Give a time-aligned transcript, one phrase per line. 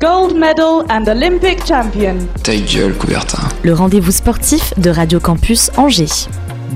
[0.00, 2.16] Gold medal and Olympic champion.
[2.42, 3.42] Ta gueule, Coubertin.
[3.62, 6.28] le rendez-vous sportif de Radio Campus Angers.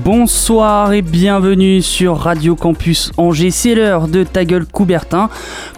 [0.03, 5.29] Bonsoir et bienvenue sur Radio Campus Angers, c'est l'heure de Ta gueule Coubertin.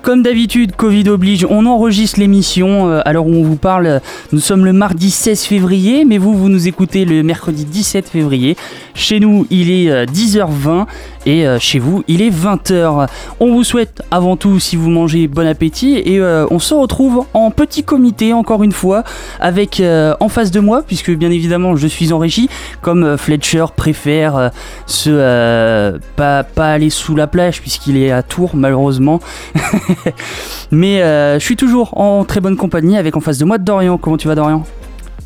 [0.02, 4.02] Comme d'habitude, Covid oblige, on enregistre l'émission euh, à l'heure où on vous parle.
[4.34, 8.58] Nous sommes le mardi 16 février, mais vous, vous nous écoutez le mercredi 17 février.
[8.95, 10.88] Chez nous, il est euh, 10h20
[11.27, 13.08] et euh, chez vous, il est 20h.
[13.41, 17.26] On vous souhaite avant tout, si vous mangez, bon appétit et euh, on se retrouve
[17.34, 19.03] en petit comité encore une fois
[19.41, 22.50] avec euh, en face de moi, puisque bien évidemment je suis en régie,
[22.81, 24.52] comme Fletcher préfère
[24.86, 29.19] se pas, pas aller sous la plage puisqu'il est à Tours malheureusement.
[30.72, 33.97] Mais je suis toujours en très bonne compagnie avec en face de moi Dorian.
[33.97, 34.64] Comment tu vas Dorian?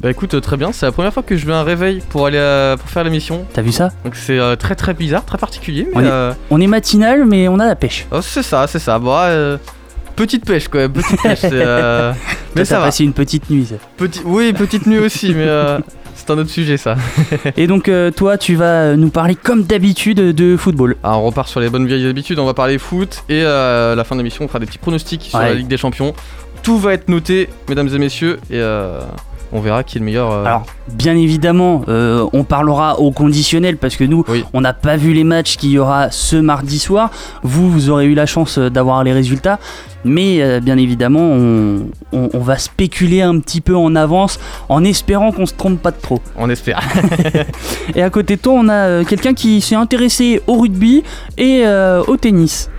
[0.02, 2.26] Bah écoute, euh, très bien, c'est la première fois que je veux un réveil pour
[2.26, 3.46] aller euh, pour faire l'émission.
[3.54, 5.88] T'as vu ça Donc c'est euh, très très bizarre, très particulier.
[5.94, 8.08] On est- euh, On est matinal mais on a la pêche.
[8.12, 8.98] oh, c'est ça, c'est ça.
[8.98, 9.58] Bon, euh,
[10.16, 11.40] petite pêche quoi, petite pêche.
[11.42, 12.14] c'est, euh,
[12.56, 12.86] Mais Toi, ça t'as va.
[12.88, 13.66] passé une petite nuit.
[13.66, 13.76] ça.
[13.96, 14.22] Petit...
[14.26, 15.78] Oui, petite nuit aussi, mais euh,
[16.16, 16.96] c'est un autre sujet ça.
[17.56, 20.96] Et donc euh, toi tu vas nous parler comme d'habitude de football.
[21.04, 23.96] Ah, on repart sur les bonnes vieilles habitudes, on va parler foot et euh, à
[23.96, 25.46] la fin de l'émission on fera des petits pronostics sur Ouais.
[25.50, 26.16] la Ligue des Champions.
[26.64, 29.00] Tout va être noté, mesdames et messieurs, et euh,
[29.54, 30.32] on verra qui est le meilleur.
[30.32, 34.44] euh, Alors, bien évidemment, euh, on parlera au conditionnel parce que nous, Oui.
[34.54, 37.10] on n'a pas vu les matchs qu'il y aura ce mardi soir.
[37.44, 39.60] Vous, vous aurez eu la chance euh, d'avoir les résultats.
[40.04, 44.84] Mais euh, bien évidemment, on, on- on va spéculer un petit peu en avance en
[44.84, 46.20] espérant qu'on se trompe pas de trop.
[46.38, 46.80] on espère.
[47.96, 51.04] Et à côté de toi, on a quelqu'un qui s'est intéressé au rugby
[51.38, 51.64] et
[52.08, 52.70] au tennis.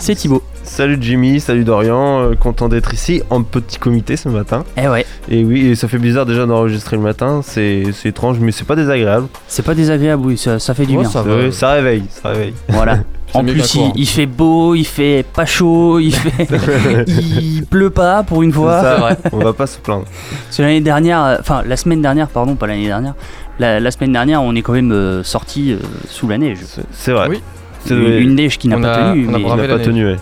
[0.00, 0.42] C'est Thibaut.
[0.64, 4.64] Salut Jimmy, salut Dorian, euh, content d'être ici en petit comité ce matin.
[4.80, 8.38] Eh ouais, Et oui, et ça fait bizarre déjà d'enregistrer le matin, c'est c'est étrange,
[8.40, 9.26] mais c'est pas désagréable.
[9.48, 11.10] c'est pas désagréable, oui, ça, ça fait du Ouais, bien.
[11.10, 11.50] ça va.
[11.50, 12.54] Ça réveille, ça réveille.
[12.68, 12.98] Voilà.
[13.34, 13.92] En mieux plus, qu'un il, cours.
[13.96, 16.46] il fait beau, il fait pas chaud, il fait,
[17.08, 18.82] il pleut pas pour une fois.
[18.82, 19.16] C'est vrai.
[19.32, 20.04] On va pas se plaindre.
[20.44, 23.14] Parce que l'année dernière, euh, enfin la semaine dernière, pardon, pas l'année dernière.
[23.58, 25.78] La, la semaine dernière, on est quand même euh, sorti euh,
[26.10, 26.58] sous la neige.
[26.62, 27.28] C'est- C'est vrai.
[27.30, 27.40] Oui.
[27.86, 29.26] C'est Une, une neige qui n'a On pas a- tenu.
[29.26, 29.86] on a mais- On bravé n'a la pas neige.
[29.86, 30.16] tenu, ouais.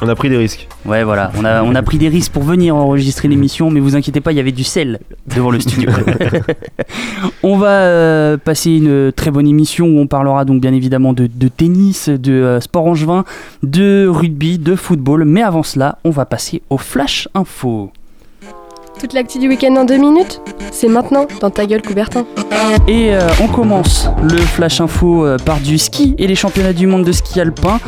[0.00, 0.68] On a pris des risques.
[0.84, 1.32] Ouais, voilà.
[1.36, 4.32] On a, on a pris des risques pour venir enregistrer l'émission, mais vous inquiétez pas,
[4.32, 5.90] il y avait du sel devant le studio.
[7.42, 11.26] on va euh, passer une très bonne émission où on parlera donc bien évidemment de,
[11.26, 13.24] de tennis, de euh, sport angevin,
[13.62, 15.24] de rugby, de football.
[15.24, 17.90] Mais avant cela, on va passer au Flash Info.
[18.98, 20.40] Toute l'actu du week-end en deux minutes
[20.72, 22.26] C'est maintenant dans ta gueule Coubertin.
[22.88, 26.88] Et euh, on commence le flash info euh, par du ski et les championnats du
[26.88, 27.78] monde de ski alpin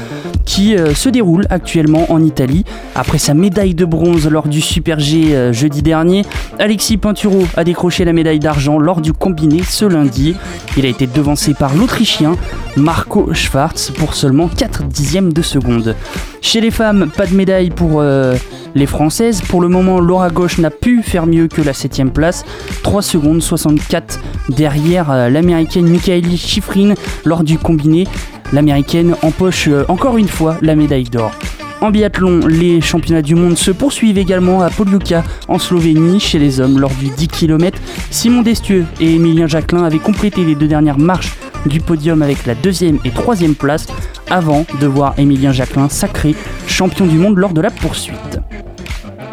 [0.44, 2.64] qui euh, se déroulent actuellement en Italie.
[2.94, 6.24] Après sa médaille de bronze lors du Super G euh, jeudi dernier,
[6.58, 10.36] Alexis Pinturo a décroché la médaille d'argent lors du combiné ce lundi.
[10.76, 12.36] Il a été devancé par l'Autrichien
[12.76, 15.94] Marco Schwarz pour seulement 4 dixièmes de seconde.
[16.42, 18.34] Chez les femmes, pas de médaille pour euh,
[18.74, 19.42] les Françaises.
[19.42, 22.44] Pour le moment, Laura Gauche n'a pu faire mieux que la 7 place.
[22.82, 28.06] 3 secondes 64 derrière l'américaine Michaeli Schifrin lors du combiné.
[28.52, 31.32] L'américaine empoche euh, encore une fois la médaille d'or.
[31.80, 36.60] En biathlon, les championnats du monde se poursuivent également à Poliuka en Slovénie chez les
[36.60, 37.78] hommes lors du 10 km.
[38.10, 41.32] Simon Destieux et Emilien Jacquelin avaient complété les deux dernières marches
[41.66, 43.86] du podium avec la deuxième et troisième place
[44.30, 46.34] avant de voir Emilien Jacquelin sacré
[46.66, 48.40] champion du monde lors de la poursuite.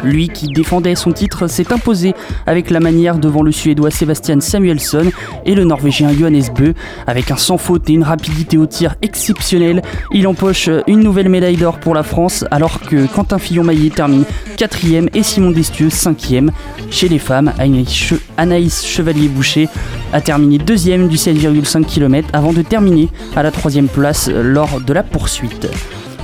[0.04, 2.14] Lui qui défendait son titre s'est imposé
[2.46, 5.10] avec la manière devant le Suédois Sebastian Samuelsson
[5.44, 6.72] et le Norvégien Johannes Bö.
[7.06, 9.82] Avec un sans faute et une rapidité au tir exceptionnelle,
[10.12, 14.24] il empoche une nouvelle médaille d'or pour la France alors que Quentin Fillon-Maillet termine
[14.56, 16.50] 4ème et Simon Destieux 5ème.
[16.90, 19.68] Chez les femmes, Anaïs, Che- Anaïs Chevalier-Boucher
[20.12, 24.92] a terminé deuxième du 7,5 km avant de terminer à la troisième place lors de
[24.92, 25.68] la poursuite.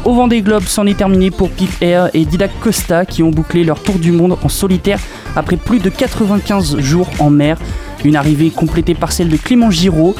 [0.04, 3.64] Au Vendée Globe, c'en est terminé pour Pete Air et Didac Costa qui ont bouclé
[3.64, 4.98] leur tour du monde en solitaire
[5.34, 7.56] après plus de 95 jours en mer.
[8.04, 10.14] Une arrivée complétée par celle de Clément Giraud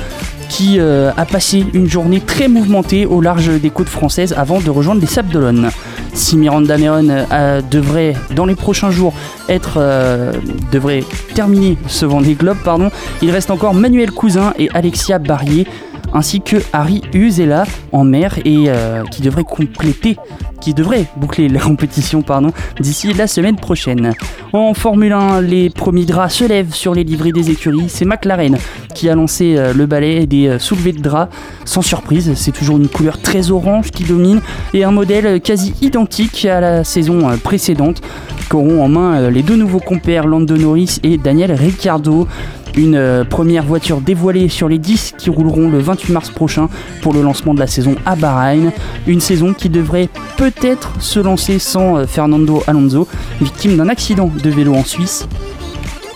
[0.49, 4.71] qui euh, a passé une journée très mouvementée au large des côtes françaises avant de
[4.71, 5.69] rejoindre les Sables d'Olonne.
[6.15, 9.13] Si Miranda Meron euh, devrait dans les prochains jours
[9.51, 10.33] être euh,
[10.73, 11.05] devrait
[11.35, 12.91] terminer ce Vendée Globe, pardon,
[13.21, 15.67] il reste encore Manuel Cousin et Alexia Barrier
[16.15, 20.17] ainsi que Harry Uzela en mer et euh, qui devrait compléter,
[20.61, 24.15] qui devrait boucler la compétition pardon, d'ici la semaine prochaine.
[24.53, 27.89] En Formule 1, les premiers draps se lèvent sur les livrées des écuries.
[27.89, 28.57] C'est McLaren
[28.95, 31.35] qui a lancé euh, le balai des euh, soulevés de draps.
[31.65, 34.41] Sans surprise, c'est toujours une couleur très orange qui domine
[34.73, 38.01] et un modèle quasi identique à la saison précédente
[38.49, 42.29] qu'auront en main les deux nouveaux compères Lando Norris et Daniel Ricciardo.
[42.77, 46.69] Une euh, première voiture dévoilée sur les 10 qui rouleront le 28 mars prochain
[47.03, 48.73] pour le lancement de la saison à Bahreïn.
[49.07, 53.07] Une saison qui devrait peut-être se lancer sans euh, Fernando Alonso,
[53.41, 55.29] victime d'un accident de vélo en Suisse.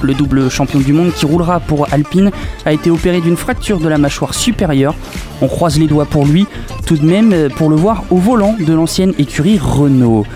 [0.02, 2.32] Le double champion du monde qui roulera pour Alpine
[2.64, 4.96] a été opéré d'une fracture de la mâchoire supérieure.
[5.40, 6.46] On croise les doigts pour lui,
[6.87, 10.26] tout de même euh, pour le voir au volant de l'ancienne écurie Renault.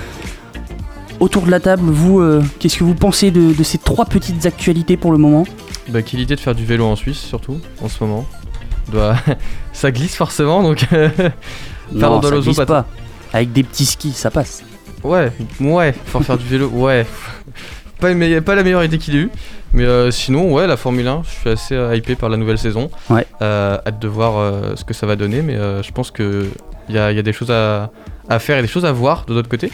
[1.19, 2.21] Autour de la table, vous,
[2.59, 5.45] qu'est-ce que vous pensez de ces trois petites actualités pour le moment?
[5.89, 8.25] Bah, quelle idée de faire du vélo en Suisse, surtout, en ce moment.
[8.91, 9.17] Doit...
[9.73, 10.87] ça glisse forcément, donc.
[11.93, 12.87] Non, ça Alonso, glisse pas- pas.
[13.33, 14.63] Avec des petits skis, ça passe.
[15.03, 17.07] Ouais, ouais, pour faire du vélo, ouais.
[18.01, 18.09] Pas,
[18.45, 19.31] pas la meilleure idée qu'il ait eue.
[19.73, 22.59] Mais euh, sinon, ouais, la Formule 1, je suis assez euh, hypé par la nouvelle
[22.59, 22.91] saison.
[23.09, 23.25] Ouais.
[23.43, 26.49] Euh, hâte de voir euh, ce que ça va donner, mais euh, je pense qu'il
[26.89, 27.93] y a, y a des choses à,
[28.29, 29.71] à faire et des choses à voir de l'autre côté.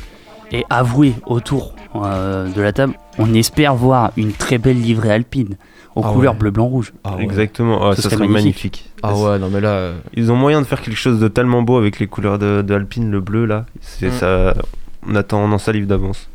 [0.53, 5.57] Et avouez autour euh, de la table, on espère voir une très belle livrée alpine
[5.99, 6.39] aux Ah couleurs ouais.
[6.39, 6.93] bleu, blanc, rouge.
[7.05, 7.23] Ah ouais.
[7.25, 8.85] Exactement, Ah, ça serait serait magnifique.
[8.87, 8.91] magnifique.
[9.03, 9.69] Ah ouais, non mais là.
[9.71, 12.62] euh, Ils ont moyen de faire quelque chose de tellement beau avec les couleurs de,
[12.62, 13.67] de Alpine, le bleu là.
[13.81, 14.12] C'est Mm.
[14.12, 14.55] ça.
[15.09, 16.29] On attend, on en salive d'avance.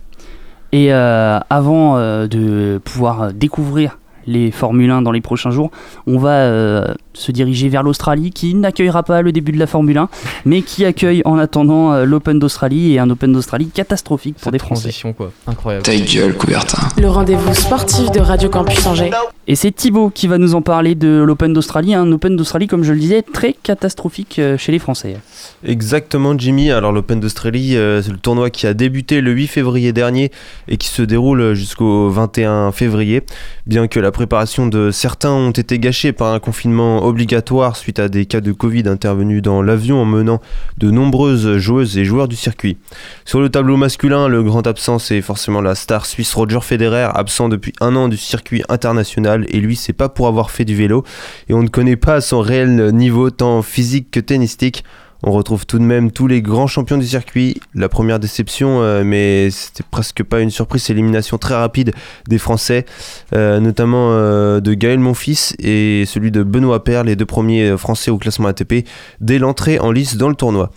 [0.72, 3.98] Et euh, avant euh, de pouvoir découvrir
[4.28, 5.72] les Formule 1 dans les prochains jours,
[6.08, 9.98] on va euh, se diriger vers l'Australie qui n'accueillera pas le début de la Formule
[9.98, 10.10] 1,
[10.46, 14.54] mais qui accueille en attendant euh, l'Open d'Australie et un Open d'Australie catastrophique pour cette
[14.54, 14.84] des Français.
[14.84, 15.84] transition quoi, incroyable.
[15.84, 16.88] Ta gueule, Coubertin.
[16.98, 19.12] Le rendez-vous sportif de Radio Campus Angers.
[19.46, 22.84] Et c'est Thibaut qui va nous en parler de l'Open d'Australie, un Open d'Australie comme
[22.84, 25.18] je le disais très catastrophique euh, chez les Français.
[25.66, 26.72] Exactement, Jimmy.
[26.72, 30.32] Alors, l'Open d'Australie, euh, c'est le tournoi qui a débuté le 8 février dernier
[30.70, 33.24] et qui se déroule jusqu'au 21 février.
[33.68, 38.08] Bien que la préparation de certains ont été gâchée par un confinement obligatoire suite à
[38.08, 40.40] des cas de Covid intervenus dans l'avion emmenant
[40.78, 42.78] de nombreuses joueuses et joueurs du circuit.
[43.26, 47.50] Sur le tableau masculin, le grand absent, c'est forcément la star suisse Roger Federer, absent
[47.50, 49.46] depuis un an du circuit international.
[49.50, 51.04] Et lui, c'est pas pour avoir fait du vélo.
[51.50, 54.86] Et on ne connaît pas son réel niveau, tant physique que tennistique.
[55.26, 57.56] On retrouve tout de même tous les grands champions du circuit.
[57.74, 61.94] La première déception, euh, mais c'était presque pas une surprise, c'est l'élimination très rapide
[62.28, 62.86] des Français,
[63.34, 68.12] euh, notamment euh, de Gaël Monfils et celui de Benoît Paire, les deux premiers Français
[68.12, 68.86] au classement ATP,
[69.22, 70.72] dès l'entrée en lice dans le tournoi.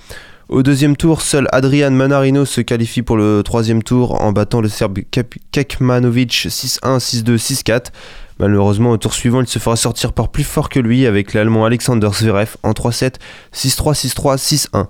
[0.48, 4.68] Au deuxième tour, seul Adrian Manarino se qualifie pour le troisième tour en battant le
[4.68, 5.00] Serbe
[5.50, 7.86] Kekmanovic 6-1, 6-2, 6-4.
[8.38, 11.64] Malheureusement, au tour suivant, il se fera sortir par plus fort que lui avec l'Allemand
[11.64, 13.14] Alexander Zverev en 3-7,
[13.54, 14.86] 6-3, 6-3, 6-1.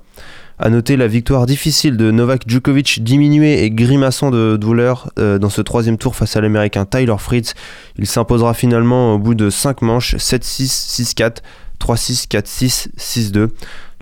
[0.59, 5.51] A noter la victoire difficile de Novak Djokovic diminué et grimaçant de douleur euh, dans
[5.51, 7.53] ce troisième tour face à l'américain Tyler Fritz.
[7.99, 11.37] Il s'imposera finalement au bout de 5 manches 7-6, 6-4,
[11.79, 13.49] 3-6, 4-6, 6-2.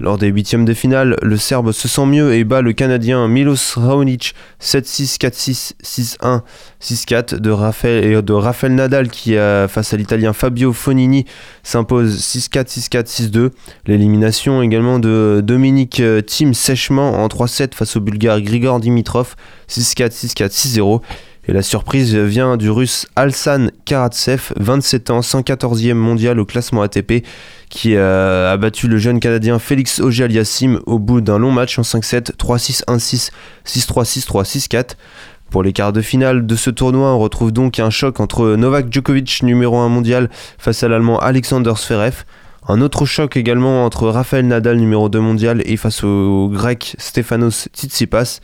[0.00, 3.74] Lors des huitièmes de finale, le Serbe se sent mieux et bat le Canadien Milos
[3.76, 6.40] Raonic 7-6, 4-6, 6-1,
[6.82, 11.26] 6-4 de Rafael, Nadal qui, euh, face à l'Italien Fabio Fonini,
[11.62, 13.50] s'impose 6-4, 6-4, 6-2.
[13.86, 19.36] L'élimination également de Dominique euh, Thiem sèchement en 3-7 face au Bulgare Grigor Dimitrov
[19.68, 21.02] 6-4, 6-4, 6-0.
[21.46, 27.22] Et la surprise vient du russe Alsan Karatsev, 27 ans, 114e mondial au classement ATP,
[27.74, 32.36] qui a battu le jeune Canadien Félix Auger-Aliassime au bout d'un long match en 5-7,
[32.36, 33.30] 3-6, 1-6,
[33.66, 34.90] 6-3, 6-3, 6-4.
[35.50, 38.92] Pour les quarts de finale de ce tournoi, on retrouve donc un choc entre Novak
[38.92, 42.24] Djokovic, numéro 1 mondial, face à l'Allemand Alexander Zverev.
[42.68, 47.68] Un autre choc également entre Rafael Nadal, numéro 2 mondial, et face au grec Stefanos
[47.74, 48.40] Tsitsipas.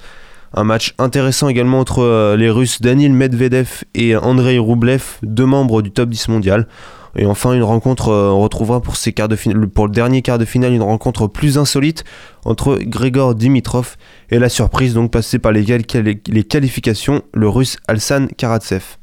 [0.55, 5.83] Un match intéressant également entre euh, les Russes Danil Medvedev et Andrei Rublev, deux membres
[5.83, 6.67] du top 10 mondial.
[7.17, 11.27] Et enfin, une rencontre, euh, on retrouvera pour, le dernier quart de finale une rencontre
[11.27, 12.05] plus insolite
[12.45, 13.97] entre Grigor Dimitrov
[14.31, 15.65] et la surprise donc passée par les
[16.45, 18.97] qualifications, le russe Alsan Karatsev.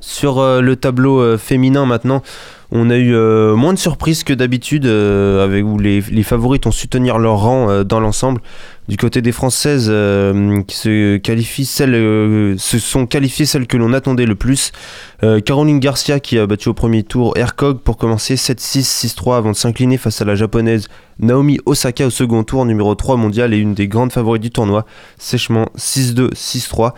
[0.00, 2.22] Sur euh, le tableau euh, féminin maintenant,
[2.72, 6.70] on a eu euh, moins de surprises que d'habitude, euh, avec où les, favorites ont
[6.70, 8.40] su tenir leur rang euh, dans l'ensemble.
[8.88, 9.86] Du côté des Françaises,
[10.66, 14.72] qui se qualifient, celles, se sont qualifiées celles que l'on attendait le plus.
[15.44, 19.56] Caroline Garcia qui a battu au premier tour Erkog pour commencer 7-6, 6-3 avant de
[19.56, 20.88] s'incliner face à la japonaise
[21.20, 24.86] Naomi Osaka au second tour, numéro 3 mondial et une des grandes favorites du tournoi,
[25.18, 26.92] sèchement 6-2, 6-3.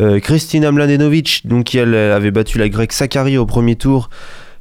[0.00, 4.10] Euh, Kristina Mladenovic, donc qui avait battu la grecque Sakari au premier tour,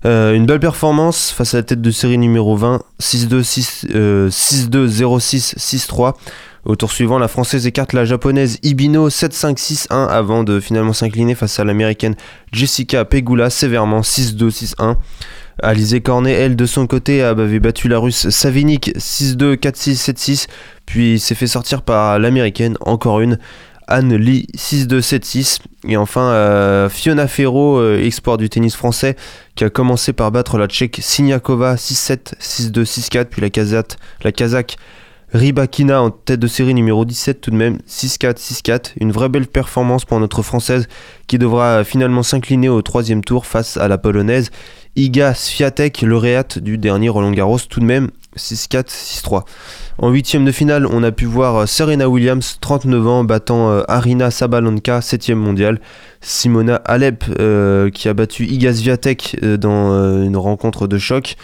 [0.06, 4.30] Euh, une belle performance face à la tête de série numéro 20, 6-2, 6, euh,
[4.30, 6.14] 6-2, 0-6, 6-3.
[6.66, 11.60] Au tour suivant, la française écarte la japonaise Ibino 7-5-6-1 avant de finalement s'incliner face
[11.60, 12.16] à l'américaine
[12.52, 14.98] Jessica Pegula sévèrement 6-2, 6-1.
[15.64, 20.48] Alizé Cornet, elle, de son côté, avait battu la russe Savinik 6-2, 4-6, 7-6,
[20.86, 23.40] puis s'est fait sortir par l'américaine, encore une,
[23.88, 25.60] Anne Lee 6-2, 7-6.
[25.88, 29.16] Et enfin, euh, Fiona Ferro, euh, export du tennis français,
[29.56, 34.32] qui a commencé par battre la tchèque Siniakova 6-7, 6-2, 6-4, puis la, Kazate, la
[34.32, 34.78] kazakh
[35.34, 38.92] Ribakina en tête de série numéro 17 tout de même, 6-4, 6-4.
[39.02, 40.88] Une vraie belle performance pour notre française
[41.28, 44.52] qui devra finalement s'incliner au troisième tour face à la polonaise
[44.96, 49.44] Iga Swiatek, lauréate du dernier Roland Garros tout de même, 6-4, 6-3.
[49.98, 54.32] En huitième de finale, on a pu voir Serena Williams, 39 ans, battant euh, Arina
[54.32, 55.80] Sabalenka, 7ème mondiale.
[56.22, 61.36] Simona Alep, euh, qui a battu Iga Swiatek euh, dans euh, une rencontre de choc.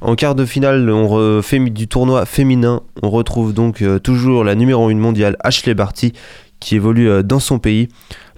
[0.00, 2.82] En quart de finale, on refait du tournoi féminin.
[3.02, 6.12] On retrouve donc toujours la numéro 1 mondiale Ashley Barty,
[6.58, 7.88] qui évolue dans son pays.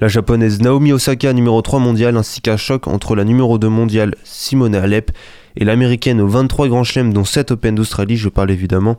[0.01, 4.15] La japonaise Naomi Osaka, numéro 3 mondiale, ainsi qu'un choc entre la numéro 2 mondiale
[4.25, 5.11] Simona Alep
[5.57, 8.17] et l'américaine aux 23 grands chelems, dont 7 Open d'Australie.
[8.17, 8.99] Je parle évidemment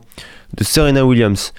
[0.56, 1.52] de Serena Williams.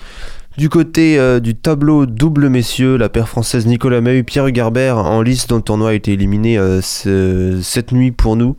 [0.57, 5.21] Du côté euh, du tableau double messieurs, la paire française Nicolas Mahut, Pierre Garbert en
[5.21, 8.55] lice dans le tournoi a été éliminé euh, ce- cette nuit pour nous,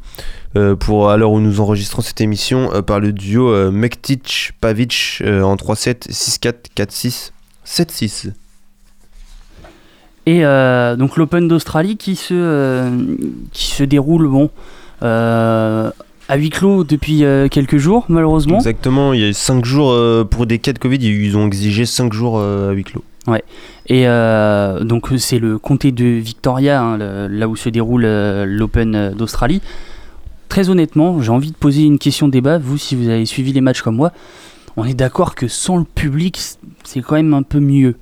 [0.57, 5.57] euh, pour à l'heure où nous enregistrons cette émission, par le duo Mektic-Pavic euh, en
[5.57, 7.33] 3-7, 6-4, 4-6,
[7.67, 8.31] 7-6.
[10.27, 10.43] Et
[10.99, 12.87] donc l'Open d'Australie qui se,
[13.53, 14.51] qui se déroule bon,
[16.29, 18.57] à huis clos depuis euh, quelques jours, malheureusement.
[18.59, 21.47] Exactement, il y a eu 5 jours euh, pour des cas de Covid, ils ont
[21.47, 23.03] exigé 5 jours euh, à huis clos.
[23.89, 28.07] Et euh, donc c'est le comté de Victoria, hein, le- là où se déroule
[28.47, 29.61] l'Open d'Australie.
[30.49, 32.57] Très honnêtement, j'ai envie de poser une question de débat.
[32.57, 34.13] Vous, si vous avez suivi les matchs comme moi,
[34.79, 36.39] on est d'accord que sans le public,
[36.85, 37.97] c'est quand même un peu mieux.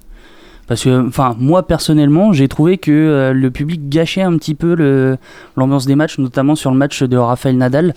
[0.66, 1.08] Parce que,
[1.38, 5.16] moi personnellement, j'ai trouvé que euh, le public gâchait un petit peu
[5.56, 7.94] l'ambiance des matchs, notamment sur le match de Rafael Nadal,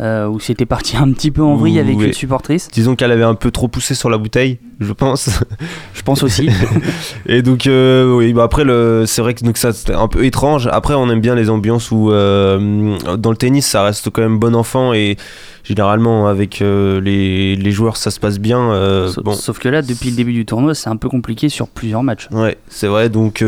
[0.00, 2.06] euh, où c'était parti un petit peu en vrille avec Ouais.
[2.06, 2.68] une supportrice.
[2.72, 5.30] Disons qu'elle avait un peu trop poussé sur la bouteille, je pense.
[5.94, 6.48] Je pense aussi.
[7.26, 8.62] Et donc, euh, oui, bah après,
[9.06, 10.68] c'est vrai que donc ça c'était un peu étrange.
[10.70, 14.38] Après, on aime bien les ambiances où, euh, dans le tennis, ça reste quand même
[14.38, 15.16] bon enfant et
[15.64, 19.08] généralement, avec les, les joueurs, ça se passe bien.
[19.08, 21.66] Sauf, bon, sauf que là, depuis le début du tournoi, c'est un peu compliqué sur
[21.68, 22.28] plusieurs matchs.
[22.30, 23.08] ouais, c'est vrai.
[23.08, 23.42] Donc,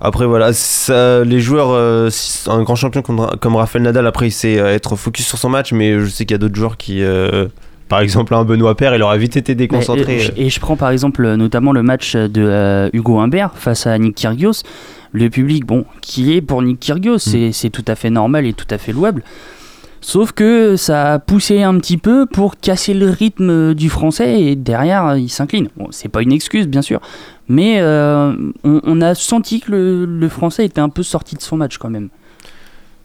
[0.00, 2.08] après, voilà, ça, les joueurs, euh,
[2.46, 5.48] un grand champion comme, comme Rafael Nadal, après, il sait euh, être focus sur son
[5.48, 7.02] match, mais je sais qu'il y a d'autres joueurs qui.
[7.02, 7.46] euh,
[7.88, 10.16] par exemple, un Benoît Paire, il aurait vite été déconcentré.
[10.16, 13.86] et, je- et je prends par exemple notamment le match de euh, Hugo Humbert face
[13.86, 14.62] à Nick Kyrgios.
[15.12, 17.18] Le public, bon, qui est pour Nick Kyrgios, Mm.
[17.18, 19.22] c'est- c'est tout à fait normal et tout à fait louable.
[20.02, 24.54] Sauf que ça a poussé un petit peu pour casser le rythme du français et
[24.54, 25.68] derrière il s'incline.
[25.76, 27.00] Bon, c'est pas une excuse bien sûr,
[27.48, 31.56] mais euh, on, a senti que le, le français était un peu sorti de son
[31.56, 32.08] match quand même.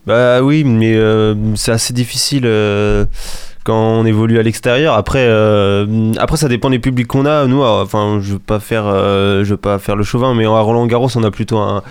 [0.05, 3.05] Bah oui, mais euh, c'est assez difficile euh,
[3.63, 4.93] quand on évolue à l'extérieur.
[4.95, 7.45] Après, euh, après ça dépend des publics qu'on a.
[7.47, 10.45] Nous, euh, enfin, je veux pas faire, euh, je veux pas faire le chauvin, mais
[10.45, 11.81] à Roland Garros, on a plutôt un,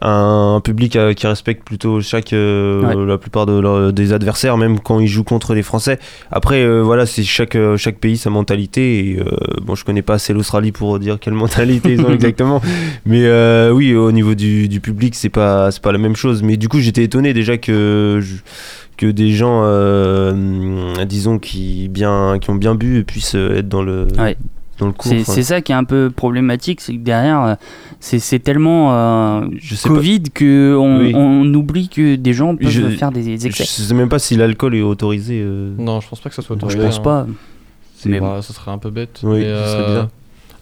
[0.00, 2.94] un public euh, qui respecte plutôt chaque, Ouais.
[3.06, 5.98] la plupart de leur- des adversaires, même quand ils jouent contre les Français.
[6.30, 8.98] Après, voilà, c'est chaque, chaque pays sa mentalité.
[9.10, 9.20] Et,
[9.62, 12.60] bon, je connais pas assez l'Australie pour dire quelle mentalité ils ont exactement.
[13.06, 13.28] Mais
[13.70, 16.42] oui, au niveau du, du public, c'est pas, c'est pas la même chose.
[16.44, 18.36] Mais du coup, j'étais étonné déjà que, je-
[18.98, 24.08] que des gens, euh, disons, qui, bien, qui ont bien bu puissent être dans le,
[24.18, 24.36] Ouais.
[24.78, 25.10] dans le cours.
[25.10, 27.54] C'est Enfin, c'est ça qui est un peu problématique, c'est que derrière, euh,
[28.00, 29.94] c'est c'est tellement euh, je sais pas.
[29.94, 31.12] Covid que on, Oui.
[31.14, 33.64] on oublie que des gens peuvent Je- faire des Je excès.
[33.64, 35.40] sais même pas si l'alcool est autorisé.
[35.44, 35.72] euh.
[35.78, 36.78] Non, je pense pas que ça soit Je autorisé.
[36.86, 37.02] pense hein.
[37.02, 37.26] pas.
[37.96, 39.20] C'est- Mais bah, ça serait un peu bête.
[39.22, 40.08] Oui, mais, euh, bizarre.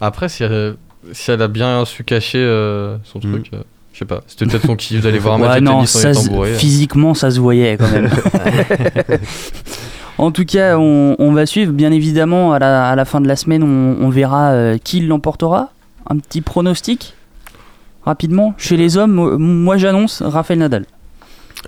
[0.01, 0.77] Après, si elle,
[1.13, 3.33] si elle a bien su cacher euh, son Mm.
[3.33, 3.63] truc, euh,
[3.97, 4.21] je sais pas.
[4.27, 6.29] C'était peut-être son kiff d'aller voir un match Ouais, de non, tennis ça étant se-
[6.29, 6.53] bourré.
[6.53, 8.11] physiquement, ça se voyait quand même.
[10.19, 11.73] en tout cas, on, on va suivre.
[11.73, 15.01] Bien évidemment, à la, à la fin de la semaine, on, on verra euh, qui
[15.01, 15.71] l'emportera.
[16.11, 17.15] Un petit pronostic?
[18.05, 18.53] Rapidement.
[18.59, 20.85] Chez les hommes, mo- moi j'annonce Rafael Nadal.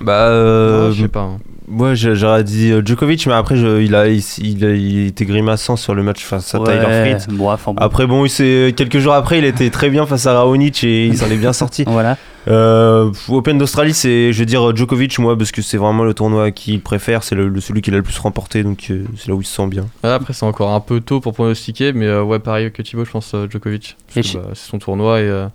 [0.01, 1.21] Bah, euh, Ah, je sais pas.
[1.23, 1.39] hein.
[1.67, 5.07] moi j'ai- j'aurais dit euh, Djokovic, mais après je- il, a, il, il a- il
[5.07, 7.27] était grimaçant sur le match face à Tyler Ouais, Fritz.
[7.29, 7.83] bon, enfin, bon.
[7.83, 11.17] Après, bon, il quelques jours après, il était très bien face à Raonic et il
[11.19, 11.85] s'en est bien sorti.
[11.89, 12.17] Voilà.
[12.47, 16.51] Euh, Open d'Australie, c'est, je veux dire, Djokovic, moi, parce que c'est vraiment le tournoi
[16.51, 19.35] qu'il préfère, c'est le, le- celui qu'il a le plus remporté, donc euh, c'est là
[19.35, 19.87] où il se sent bien.
[20.03, 23.05] Ah, Après, c'est encore un peu tôt pour pronostiquer, mais euh, ouais, pareil que Thibaut,
[23.05, 23.97] je pense euh, Djokovic.
[24.15, 25.47] Bah, c'est son tournoi et, euh,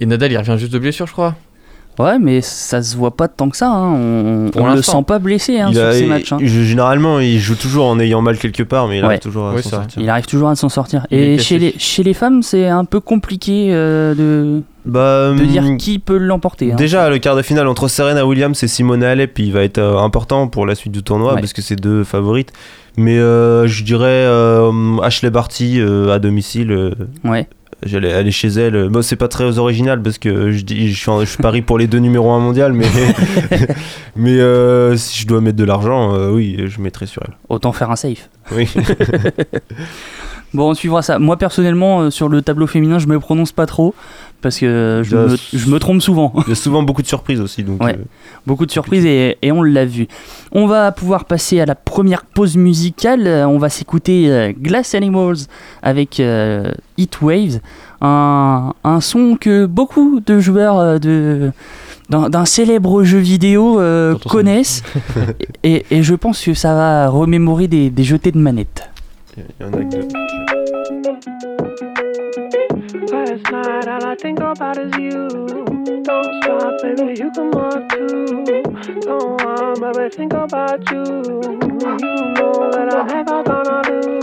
[0.00, 1.36] et Nadal, il revient juste de blessure, je crois.
[1.98, 3.68] Ouais, mais ça se voit pas tant que ça.
[3.70, 3.94] Hein.
[3.94, 4.98] On, on le l'instant.
[4.98, 6.32] sent pas blessé hein, Il sur a- ces matchs.
[6.32, 6.38] hein.
[6.42, 9.06] généralement, il joue toujours en ayant mal quelque part, mais il Ouais.
[9.06, 10.02] arrive toujours à Oui, s'en sortir.
[10.02, 11.06] Il arrive toujours à s'en sortir.
[11.10, 15.40] Il Et chez les, chez les femmes, c'est un peu compliqué euh, de, Bah, de
[15.40, 16.72] hum, dire qui peut l'emporter.
[16.72, 16.76] hein.
[16.76, 19.98] Déjà, le quart de finale entre Serena Williams et Simone Halep, il va être euh,
[19.98, 21.40] important pour la suite du tournoi Ouais.
[21.40, 22.52] parce que c'est deux favorites.
[22.98, 24.70] Mais euh, je dirais euh,
[25.02, 26.70] Ashley Barty euh, à domicile.
[26.72, 26.92] euh,
[27.24, 27.46] Ouais.
[27.84, 28.88] J'allais aller chez elle.
[28.88, 32.30] Bon, c'est pas très original parce que je, dis, je, parie pour les deux numéros
[32.30, 32.86] 1 mondial, mais,
[34.16, 37.34] mais euh, si je dois mettre de l'argent, euh, oui, je mettrai sur elle.
[37.48, 38.30] Autant faire un safe.
[38.52, 38.68] Oui.
[40.54, 41.18] Bon, on suivra ça.
[41.18, 43.94] Moi, personnellement, euh, sur le tableau féminin, je me prononce pas trop
[44.46, 46.32] parce que je, me, je me trompe souvent.
[46.46, 47.62] Il y a souvent beaucoup de surprises aussi.
[47.64, 47.94] Donc, Ouais.
[47.98, 48.04] euh,
[48.46, 50.06] Beaucoup de surprises et, et on l'a vu.
[50.52, 53.26] On va pouvoir passer à la première pause musicale.
[53.26, 55.36] Euh, On va s'écouter euh, Glass Animals
[55.82, 57.58] avec euh, Heat Waves,
[58.00, 61.50] un, un son que beaucoup de joueurs de
[62.08, 64.84] d'un célèbre jeu vidéo euh, connaissent
[65.64, 68.88] et, et je pense que ça va remémorer des, des jetés de manettes.
[69.36, 71.55] il y en a que-
[73.36, 75.28] Last night, all I think about is you.
[75.28, 78.44] Don't stop, baby, you come on too.
[79.02, 81.04] Don't want, baby, think about you.
[81.04, 81.04] You
[82.32, 84.16] know that I'm never gonna lose.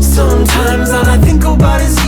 [0.00, 2.07] Sometimes all I think about is you.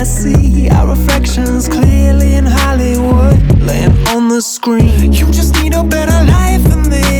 [0.00, 5.12] I see our reflections clearly in Hollywood, laying on the screen.
[5.12, 7.19] You just need a better life than this.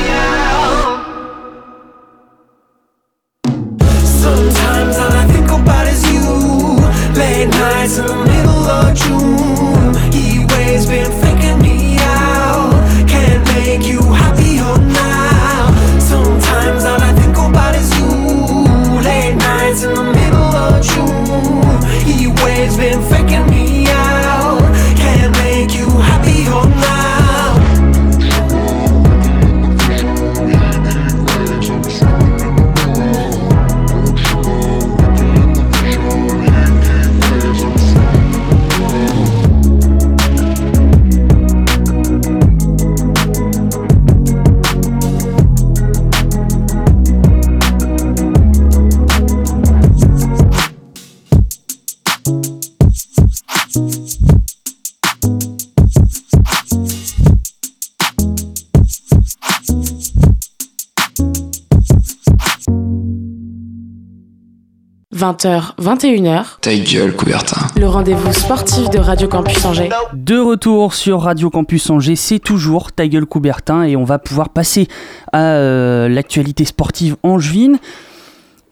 [65.21, 66.45] 20h, 21h.
[66.61, 67.67] Ta gueule, Coubertin.
[67.79, 69.89] Le rendez-vous sportif de Radio Campus Angers.
[70.13, 74.49] De retour sur Radio Campus Angers, c'est toujours Ta gueule Coubertin et on va pouvoir
[74.49, 74.87] passer
[75.31, 77.77] à euh, l'actualité sportive angevine.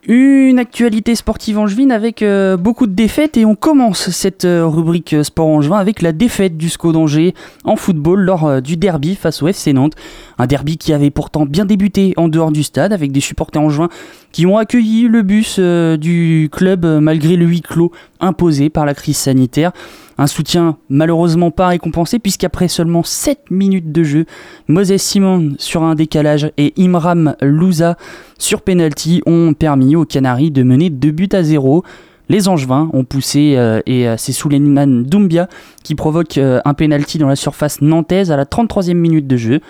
[0.08, 5.16] Une actualité sportive angevine avec euh, beaucoup de défaites et on commence cette euh, rubrique
[5.24, 7.36] sport angevin avec la défaite du SCO d'Angers
[7.66, 9.94] en football lors euh, du derby face au FC Nantes.
[10.40, 13.90] Un derby qui avait pourtant bien débuté en dehors du stade avec des supporters angevins
[14.32, 18.86] qui ont accueilli le bus euh, du club euh, malgré le huis clos imposé par
[18.86, 19.72] la crise sanitaire.
[20.18, 24.26] Un soutien malheureusement pas récompensé puisqu'après seulement 7 minutes de jeu,
[24.68, 27.98] Moses Simon sur un décalage et Imram Louza
[28.38, 31.84] sur penalty ont permis aux Canaries de mener 2 buts à 0.
[32.28, 35.48] Les Angevins ont poussé euh, et c'est Souleymane Doumbia
[35.84, 39.62] qui provoque un penalty dans la surface nantaise à la 33e minute de jeu.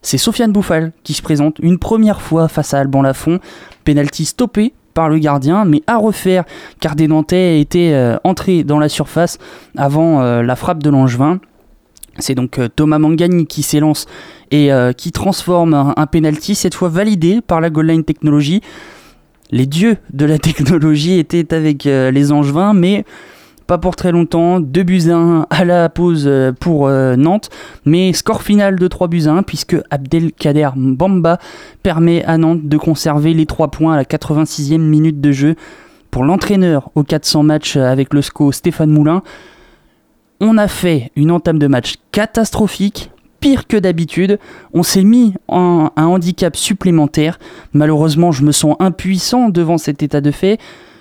[0.00, 3.40] C'est Sofiane Bouffal qui se présente une première fois face à Alban Lafont.
[3.88, 6.44] Penalty stoppé par le gardien, mais à refaire
[6.78, 9.38] car des Nantais étaient euh, entrés dans la surface
[9.78, 11.40] avant euh, la frappe de l'Angevin.
[12.18, 14.04] C'est donc euh, Thomas Mangani qui s'élance
[14.50, 18.60] et euh, qui transforme un, un penalty, cette fois validé par la Goal Line Technology.
[19.52, 23.06] Les dieux de la technologie étaient avec les Angevins, mais
[23.68, 24.60] pas pour très longtemps.
[24.60, 27.50] 2 buts à 1 à la pause euh, pour euh, Nantes,
[27.84, 31.38] mais score final de 3 buts à 1 puisque Abdelkader Mbamba
[31.82, 35.54] permet à Nantes de conserver les 3 points à la 86e minute de jeu.
[36.10, 39.22] Pour l'entraîneur au 400 matchs avec le SCO Stéphane Moulin,
[40.40, 44.38] on a fait une entame de match catastrophique, pire que d'habitude.
[44.72, 47.38] On s'est mis en un handicap supplémentaire.
[47.74, 50.58] Malheureusement, je me sens impuissant devant cet état de fait.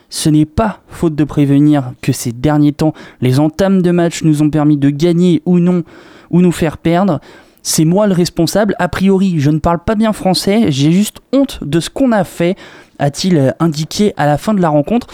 [0.09, 4.41] Ce n'est pas faute de prévenir que ces derniers temps, les entames de match nous
[4.41, 5.83] ont permis de gagner ou non,
[6.29, 7.19] ou nous faire perdre.
[7.61, 8.73] C'est moi le responsable.
[8.79, 10.71] A priori, je ne parle pas bien français.
[10.71, 12.55] J'ai juste honte de ce qu'on a fait,
[12.99, 15.07] a-t-il euh, indiqué à la fin de la rencontre.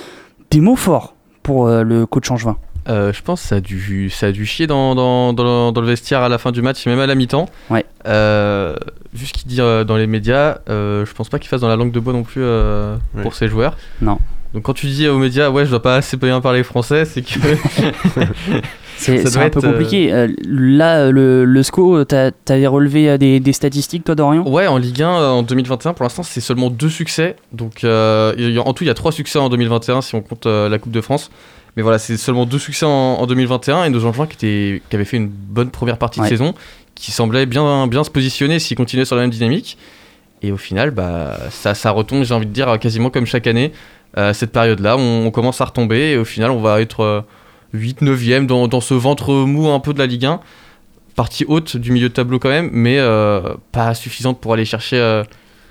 [0.52, 2.58] Des mots forts pour euh, le coach Angevin.
[2.90, 5.72] Euh, je pense que ça a dû, ça a dû chier dans, dans, dans, le-
[5.72, 7.48] dans le vestiaire à la fin du match et même à la mi-temps.
[7.72, 7.86] Ouais.
[8.06, 8.76] Euh,
[9.14, 11.70] vu ce qu'il dit euh, dans les médias, euh, je pense pas qu'il fasse dans
[11.70, 13.24] la langue de bois non plus euh, Ouais.
[13.24, 13.78] pour ses joueurs.
[14.02, 14.20] Non.
[14.54, 17.22] Donc quand tu dis aux médias, ouais, je dois pas assez bien parler français, c'est
[17.22, 17.40] que.
[18.96, 20.14] C'est un peu euh, compliqué.
[20.14, 24.48] Euh, là, euh, le, le SCO, t'avais relevé des, des statistiques, toi, Dorian?
[24.48, 27.36] Ouais, en Ligue 1 euh, en 2021, pour l'instant, c'est seulement deux succès.
[27.52, 30.70] Donc, euh, en tout, il y a trois succès en 2021 si on compte euh,
[30.70, 31.32] la Coupe de France.
[31.76, 34.96] Mais voilà, c'est seulement deux succès en, en 2021 et nos enfants qui, étaient, qui
[34.96, 36.28] avaient fait une bonne première partie Ouais.
[36.28, 36.54] de saison,
[36.94, 39.78] qui semblaient bien, bien se positionner s'ils continuaient sur la même dynamique.
[40.44, 43.72] Et au final, bah, ça, ça retombe, j'ai envie de dire, quasiment comme chaque année.
[44.18, 47.22] Euh, cette période-là, on, commence à retomber et au final, on va être euh,
[47.74, 50.40] 8, 9e dans, dans ce ventre mou un peu de la Ligue 1
[51.16, 54.98] partie haute du milieu de tableau quand même, mais euh, pas suffisante pour aller chercher
[54.98, 55.24] euh,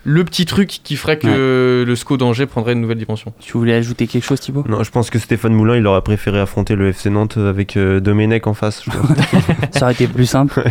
[0.05, 3.33] le petit truc qui ferait que le SCO d'Angers prendrait une nouvelle dimension.
[3.41, 4.65] Tu voulais ajouter quelque chose, Thibaut?
[4.69, 8.01] Non, je pense que Stéphane Moulin, il aurait préféré affronter le FC Nantes avec euh,
[8.01, 8.83] Domenech en face.
[8.85, 8.91] je.
[9.79, 10.62] Ça aurait été plus simple.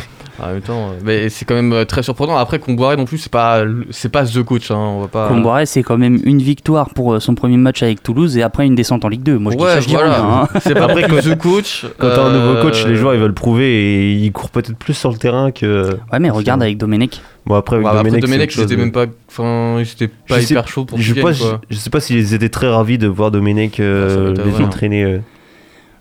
[0.41, 2.35] En même temps, euh, mais c'est quand même euh, très surprenant.
[2.35, 4.71] Après, Comboiré non plus, c'est pas, c'est pas the coach.
[4.71, 5.27] Hein, on va pas.
[5.27, 8.65] Comboiré, c'est quand même une victoire pour euh, son premier match avec Toulouse et après
[8.65, 9.37] une descente en Ligue 2.
[9.37, 10.13] Moi, je dis Ouais, ça, je dis voilà.
[10.15, 10.47] rien, hein.
[10.61, 11.85] C'est pas Après, que the coach.
[11.99, 14.77] Quand t'as un nouveau coach, euh, les joueurs ils veulent prouver et ils courent peut-être
[14.77, 15.91] plus sur le terrain que.
[16.11, 17.21] Ouais, mais regarde avec Domenech.
[17.45, 20.45] Bon, après, avec après, Domenech, Domenech, ils étaient même pas, enfin, ils étaient pas Je
[20.45, 21.61] sais- hyper chauds pour je, sais pas, quoi.
[21.69, 25.03] je, je sais pas s'ils étaient très ravis de voir Domenech euh, Ah, les entraîner.
[25.03, 25.19] euh.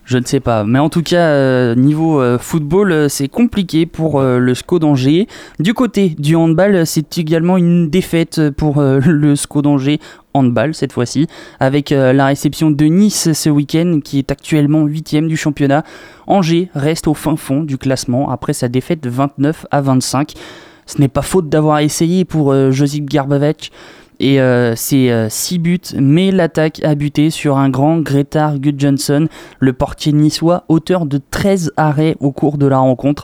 [0.03, 0.63] Je ne sais pas.
[0.65, 4.77] Mais en tout cas, euh, niveau euh, football, euh, c'est compliqué pour euh, le SCO
[4.79, 5.27] d'Angers.
[5.59, 9.99] Du côté du handball, c'est également une défaite pour euh, le SCO d'Angers
[10.33, 11.27] handball cette fois-ci,
[11.59, 15.83] avec euh, la réception de Nice ce week-end, qui est actuellement 8 du championnat.
[16.27, 20.33] Angers reste au fin fond du classement après sa défaite de 29 à 25.
[20.91, 23.71] Ce n'est pas faute d'avoir essayé pour euh, Josip Garbavec.
[24.19, 29.27] Et euh, c'est 6 buts, mais l'attaque a buté sur un grand Gretar Gudjonsson,
[29.59, 33.23] le portier niçois, auteur de 13 arrêts au cours de la rencontre.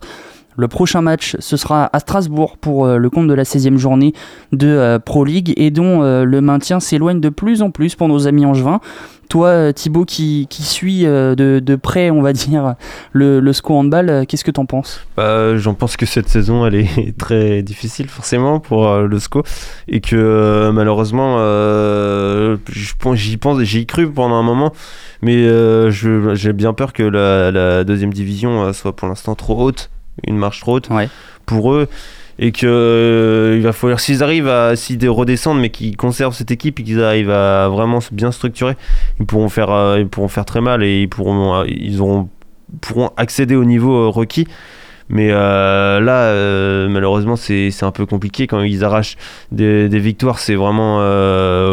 [0.57, 4.13] Le prochain match, ce sera à Strasbourg pour euh, le compte de la 16e journée
[4.51, 8.07] de euh, Pro League et dont euh, le maintien s'éloigne de plus en plus pour
[8.07, 8.79] nos amis angevins.
[9.29, 12.73] Toi, Thibaut, qui, qui suit de, près, on va dire,
[13.11, 15.05] le, le handball, qu'est-ce que t'en penses?
[15.15, 19.43] Bah, J'en pense que cette saison elle est très difficile forcément pour le SCO.
[19.89, 21.37] Et que malheureusement
[23.13, 24.71] j'y pense j'y cru pendant un moment.
[25.21, 25.45] Mais
[25.91, 29.89] j'ai bien peur que la, deuxième division soit pour l'instant trop haute
[30.25, 31.09] une marche trop haute Ouais.
[31.45, 31.87] pour eux
[32.39, 36.51] et que euh, il va falloir s'ils arrivent à s'ils redescendent mais qu'ils conservent cette
[36.51, 38.75] équipe et qu'ils arrivent à vraiment se bien structurer
[39.19, 42.29] ils pourront faire euh, ils pourront faire très mal et ils pourront euh, ils auront
[42.81, 44.47] pourront accéder au niveau euh, requis
[45.09, 49.15] Mais euh, là, malheureusement, c'est c'est un peu compliqué quand ils arrachent
[49.53, 50.37] des, des victoires.
[50.37, 50.97] C'est vraiment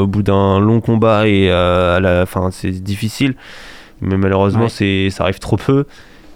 [0.01, 3.35] au bout d'un long combat et à la fin, c'est difficile.
[4.01, 4.79] Mais malheureusement, Ouais.
[4.79, 5.85] c'est ça arrive trop peu.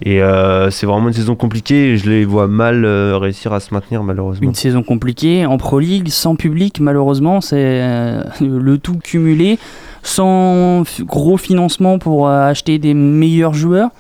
[0.03, 1.93] Et euh, c'est vraiment une saison compliquée.
[1.93, 4.47] et Je les vois mal euh, réussir à se maintenir, malheureusement.
[4.47, 9.59] Une saison compliquée en Pro League, sans public, malheureusement, c'est euh, le tout cumulé,
[10.03, 13.91] sans gros financement pour acheter des meilleurs joueurs.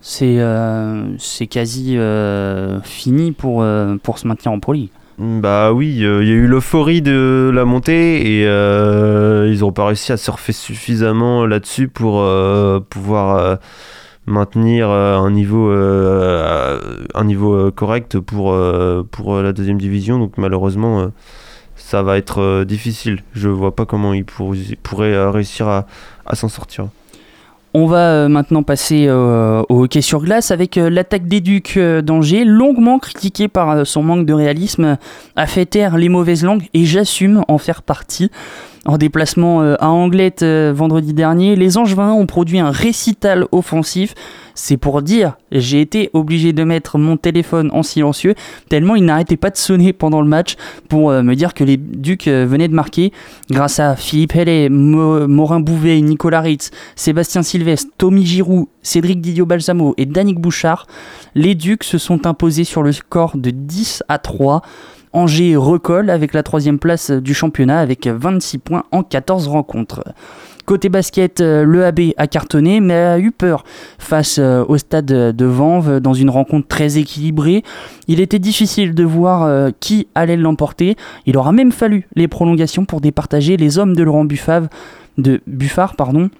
[0.00, 0.38] C'est
[1.50, 1.98] quasi
[2.82, 3.64] fini pour,
[4.02, 4.90] pour se maintenir en Pro League.
[5.18, 9.70] Bah oui, euh, il y a eu l'euphorie de la montée et euh, ils n'ont
[9.70, 13.58] pas réussi à surfer suffisamment là-dessus pour euh, pouvoir
[14.26, 16.78] maintenir euh, un niveau, euh,
[17.14, 18.56] un niveau euh, correct pour,
[19.10, 20.18] pour la deuxième division.
[20.18, 21.10] Donc malheureusement,
[21.76, 23.22] ça va être difficile.
[23.34, 25.86] Je vois pas comment ils pour- pourraient euh, réussir à,
[26.26, 26.88] à s'en sortir.
[27.76, 33.48] On va maintenant passer au hockey sur glace avec l'attaque des Ducs d'Angers, longuement critiquée
[33.48, 34.96] par son manque de réalisme,
[35.34, 38.30] a fait taire les mauvaises langues et j'assume en faire partie.
[38.86, 44.14] En déplacement euh, à Anglette euh, vendredi dernier, les Angevins ont produit un récital offensif.
[44.54, 48.34] C'est pour dire, j'ai été obligé de mettre mon téléphone en silencieux
[48.68, 50.56] tellement il n'arrêtait pas de sonner pendant le match
[50.88, 53.10] pour euh, me dire que les Ducs venaient de marquer
[53.50, 59.94] grâce à Philippe Hellet, Mo- Morin Bouvet, Nicolas Ritz, Sébastien Sylvestre, Tommy Giroud, Cédric Didio-Balsamo
[59.96, 60.86] et Danick Bouchard.
[61.34, 64.60] Les Ducs se sont imposés sur le score de 10 à 3.
[65.14, 70.02] Angers recolle avec la troisième place du championnat avec 26 points en 14 rencontres.
[70.66, 73.64] Côté basket, euh, le AB a cartonné mais a eu peur
[73.98, 77.62] face euh, au stade de Vanves dans une rencontre très équilibrée.
[78.08, 80.96] Il était difficile de voir euh, qui allait l'emporter.
[81.26, 86.30] Il aura même fallu les prolongations pour départager les hommes de Laurent de Buffard pardon,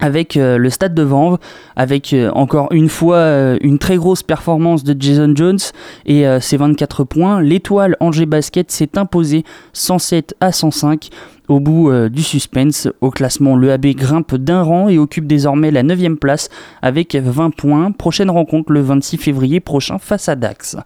[0.00, 1.38] avec euh, le stade de Vanves,
[1.74, 5.58] avec euh, encore une fois euh, une très grosse performance de Jason Jones
[6.04, 7.40] et ses 24 points.
[7.40, 11.08] L'étoile Angers Basket s'est imposée 107 à 105
[11.48, 12.88] au bout du suspense.
[13.00, 16.48] Au classement, le AB grimpe d'un rang et occupe désormais la 9 place
[16.82, 17.92] avec 20 points.
[17.92, 20.76] Prochaine rencontre le 26 février prochain face à Dax.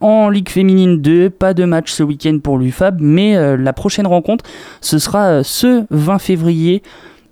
[0.00, 4.44] En Ligue féminine 2, pas de match ce week-end pour l'UFAB, mais la prochaine rencontre,
[4.80, 6.82] ce sera ce 20 février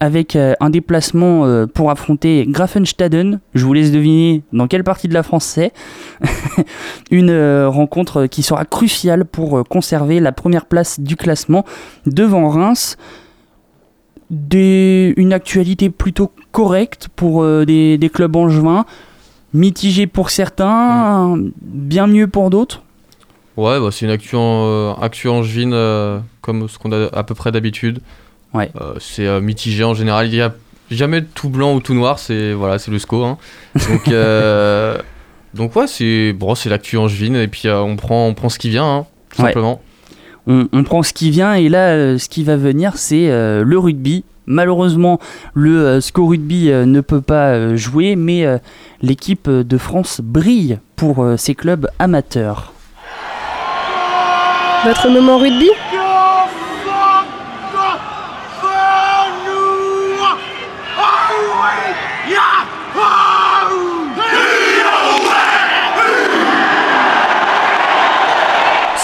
[0.01, 3.41] avec euh, un déplacement euh, pour affronter Grafenstaden.
[3.55, 5.73] Je vous laisse deviner dans quelle partie de la France c'est.
[7.11, 11.65] Une euh, rencontre qui sera cruciale pour conserver la première place du classement
[12.07, 12.97] devant Reims.
[14.31, 18.87] Des- une actualité plutôt correcte pour des, des clubs angevins,
[19.53, 22.83] mitigée pour certains, bien mieux pour d'autres.
[23.57, 27.23] Ouais, bah, c'est une actu, en, euh, actu angevine euh, comme ce qu'on a à
[27.23, 28.01] peu près d'habitude.
[28.55, 28.71] Ouais.
[28.81, 30.29] Euh, c'est euh, mitigé en général.
[30.29, 30.55] Il n'y a
[30.91, 32.19] jamais tout blanc ou tout noir.
[32.19, 33.25] C'est voilà, c'est le SCO.
[33.25, 33.37] hein.
[33.89, 34.97] Donc, euh,
[35.55, 38.59] donc ouais, c'est bon, c'est l'actu angevine et puis euh, on prend, on prend ce
[38.59, 39.49] qui vient, hein, tout Ouais.
[39.49, 39.81] simplement.
[40.47, 43.65] on, on prend ce qui vient et là euh, ce qui va venir c'est euh,
[43.65, 44.25] le rugby.
[44.47, 45.19] Malheureusement
[45.55, 48.59] le euh, SCO Rugby euh, ne peut pas euh, jouer mais euh,
[49.01, 52.73] l'équipe de France brille pour euh, ses clubs amateurs.
[54.85, 55.71] Votre moment rugby?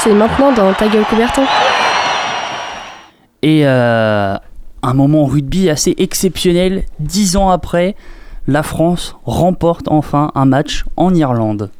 [0.02, 1.44] C'est maintenant dans Ta gueule Coubertin.
[3.42, 4.34] Et euh,
[4.82, 7.96] un moment rugby assez exceptionnel, dix ans après,
[8.46, 11.70] la France remporte enfin un match en Irlande.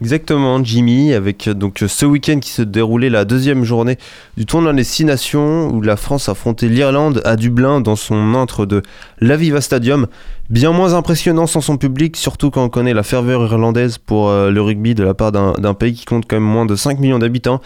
[0.00, 3.98] Exactement, Jimmy, avec euh, donc ce week-end qui se déroulait la deuxième journée
[4.36, 8.66] du tournoi des Six Nations, où la France affrontait l'Irlande à Dublin dans son antre
[8.66, 8.82] de
[9.20, 10.06] l'Aviva Stadium.
[10.48, 14.50] Bien moins impressionnant sans son public, surtout quand on connaît la ferveur irlandaise pour euh,
[14.50, 17.00] le rugby de la part d'un d'un pays qui compte quand même moins de 5
[17.00, 17.60] millions d'habitants.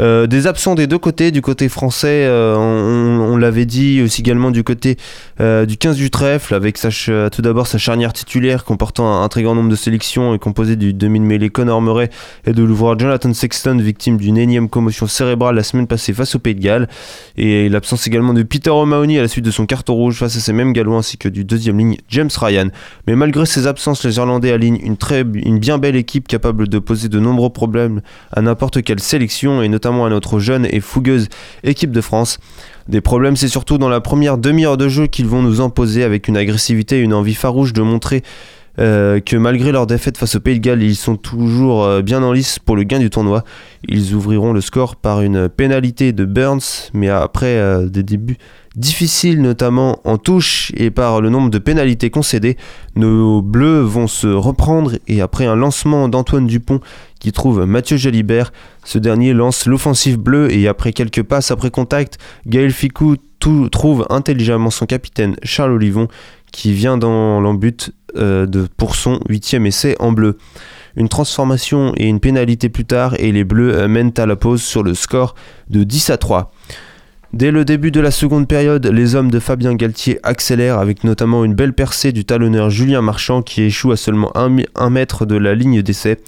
[0.00, 4.50] Euh, des absents des deux côtés, du côté français, euh, on, l'avait dit aussi également
[4.50, 4.96] du côté
[5.40, 6.90] euh, du 15 du trèfle, avec sa
[7.30, 10.92] tout d'abord sa charnière titulaire comportant un, très grand nombre de sélections et composée du
[10.94, 12.10] demi-mêlée Conor Murray
[12.46, 16.38] et de l'ouvreur Jonathan Sexton, victime d'une énième commotion cérébrale la semaine passée face au
[16.38, 16.88] Pays de Galles.
[17.36, 20.40] Et l'absence également de Peter O'Mahony à la suite de son carton rouge face à
[20.40, 22.68] ces mêmes Gallois ainsi que du deuxième ligne James Ryan.
[23.06, 26.78] Mais malgré ces absences, les Irlandais alignent une, très, une bien belle équipe capable de
[26.78, 28.00] poser de nombreux problèmes
[28.32, 31.28] à n'importe quelle sélection et notamment à notre jeune et fougueuse
[31.64, 32.38] équipe de France.
[32.88, 36.28] Des problèmes, c'est surtout dans la première demi-heure de jeu qu'ils vont nous imposer avec
[36.28, 38.22] une agressivité et une envie farouche de montrer
[38.78, 42.22] euh, que malgré leur défaite face au Pays de Galles, ils sont toujours euh, bien
[42.22, 43.44] en lice pour le gain du tournoi.
[43.86, 48.38] Ils ouvriront le score par une pénalité de Burns, mais après euh, des débuts
[48.74, 52.56] difficiles, notamment en touche et par le nombre de pénalités concédées,
[52.96, 56.80] nos Bleus vont se reprendre et après un lancement d'Antoine Dupont
[57.22, 58.52] qui trouve Mathieu Jalibert,
[58.84, 63.14] ce dernier lance l'offensive bleue et après quelques passes après contact, Gaël Ficou
[63.70, 66.08] trouve intelligemment son capitaine Charles Olivon
[66.50, 70.36] qui vient dans l'embut euh, de, pour son huitième essai en bleu.
[70.96, 74.60] Une transformation et une pénalité plus tard et les Bleus euh, mènent à la pause
[74.60, 75.36] sur le score
[75.70, 76.52] de 10 à 3.
[77.32, 81.44] Dès le début de la seconde période, les hommes de Fabien Galtier accélèrent avec notamment
[81.44, 85.54] une belle percée du talonneur Julien Marchand qui échoue à seulement 1 mètre de la
[85.54, 86.18] ligne d'essai.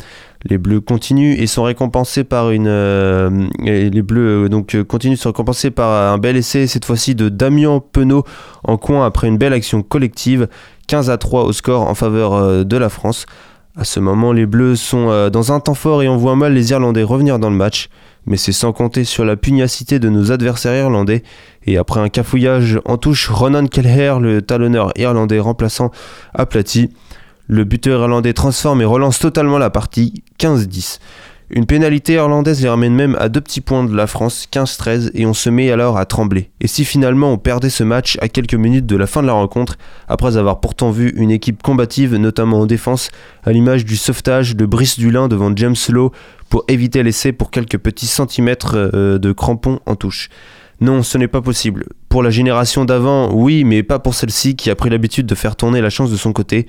[0.47, 5.15] Les Bleus continuent et sont récompensés par une euh, les Bleus euh, donc euh, continuent
[5.15, 8.25] de se récompenser par un bel essai cette fois-ci de Damien Penaud
[8.63, 10.49] en coin après une belle action collective
[10.87, 13.25] 15 à 3 au score en faveur de la France.
[13.77, 16.71] À ce moment, les Bleus sont dans un temps fort et on voit mal les
[16.71, 17.89] Irlandais revenir dans le match,
[18.27, 21.23] mais c'est sans compter sur la pugnacité de nos adversaires irlandais.
[21.65, 25.91] Et après un cafouillage en touche, Ronan Kelleher, le talonneur irlandais remplaçant,
[26.35, 26.91] aplati.
[27.47, 30.99] Le buteur irlandais transforme et relance totalement la partie, 15-10.
[31.51, 35.27] Une pénalité irlandaise les ramène même à deux petits points de la France, 15-13, et
[35.27, 36.51] on se met alors à trembler.
[36.63, 39.35] Et si finalement on perdait ce match à quelques minutes de la fin de la
[39.35, 39.77] rencontre,
[40.09, 43.11] après avoir pourtant vu une équipe combative, notamment en défense,
[43.45, 46.13] à l'image du sauvetage de Brice Dulin devant James Lowe
[46.49, 50.31] pour éviter l'essai pour quelques petits centimètres euh, de crampons en touche.
[50.81, 51.87] Non, ce n'est pas possible.
[52.09, 55.57] Pour la génération d'avant, oui, mais pas pour celle-ci qui a pris l'habitude de faire
[55.57, 56.67] tourner la chance de son côté.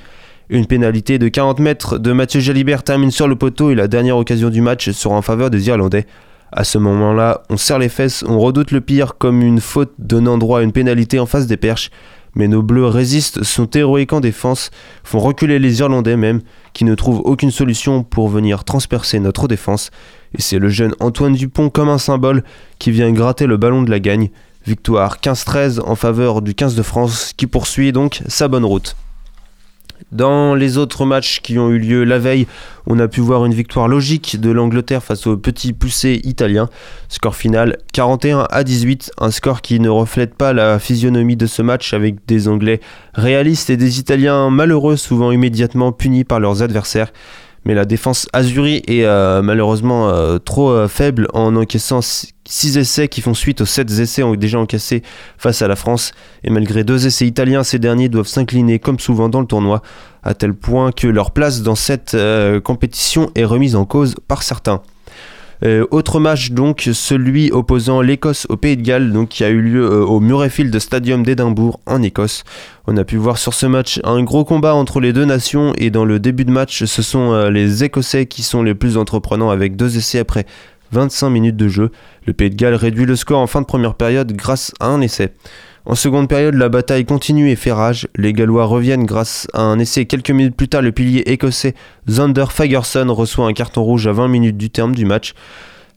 [0.50, 4.18] Une pénalité de 40 mètres de Mathieu Jalibert termine sur le poteau et la dernière
[4.18, 6.06] occasion du match sera en faveur des Irlandais.
[6.52, 10.38] À ce moment-là, on serre les fesses, on redoute le pire comme une faute donnant
[10.38, 11.90] droit à une pénalité en face des perches.
[12.36, 14.70] Mais nos bleus résistent, sont héroïques en défense,
[15.04, 16.42] font reculer les Irlandais même,
[16.74, 19.90] qui ne trouvent aucune solution pour venir transpercer notre défense.
[20.38, 22.44] Et c'est le jeune Antoine Dupont comme un symbole
[22.78, 24.30] qui vient gratter le ballon de la gagne.
[24.68, 28.96] Victoire 15-13 en faveur du 15 de France qui poursuit donc sa bonne route.
[30.12, 32.48] Dans les autres matchs qui ont eu lieu la veille,
[32.88, 36.70] on a pu voir une victoire logique de l'Angleterre face au petit poussé italien.
[37.10, 41.62] Score final 41 à 18, un score qui ne reflète pas la physionomie de ce
[41.62, 42.80] match avec des Anglais
[43.14, 47.12] réalistes et des Italiens malheureux souvent immédiatement punis par leurs adversaires.
[47.66, 52.02] Mais la défense azurie est euh, malheureusement euh, trop euh, faible en encaissant
[52.48, 55.02] 6 essais qui font suite aux 7 essais déjà encaissés
[55.38, 56.12] face à la France.
[56.44, 59.82] Et malgré deux essais italiens, ces derniers doivent s'incliner comme souvent dans le tournoi,
[60.24, 64.44] à tel point que leur place dans cette euh, compétition est remise en cause par
[64.44, 64.82] certains.
[65.64, 69.86] Euh, autre match donc, celui opposant l'Écosse au Pays de Galles, qui a eu lieu
[69.86, 72.44] euh, au Murrayfield Stadium d'Édimbourg en Écosse.
[72.88, 75.90] On a pu voir sur ce match un gros combat entre les deux nations et
[75.90, 79.76] dans le début de match, ce sont les Écossais qui sont les plus entreprenants avec
[79.76, 80.46] deux essais après
[80.92, 81.92] 25 minutes de jeu.
[82.26, 85.02] Le Pays de Galles réduit le score en fin de première période grâce à un
[85.02, 85.34] essai.
[85.88, 88.08] En seconde période, la bataille continue et fait rage.
[88.16, 90.06] Les Gallois reviennent grâce à un essai.
[90.06, 91.76] Quelques minutes plus tard, le pilier écossais
[92.10, 95.36] Zander Fagerson reçoit un carton rouge à 20 minutes du terme du match.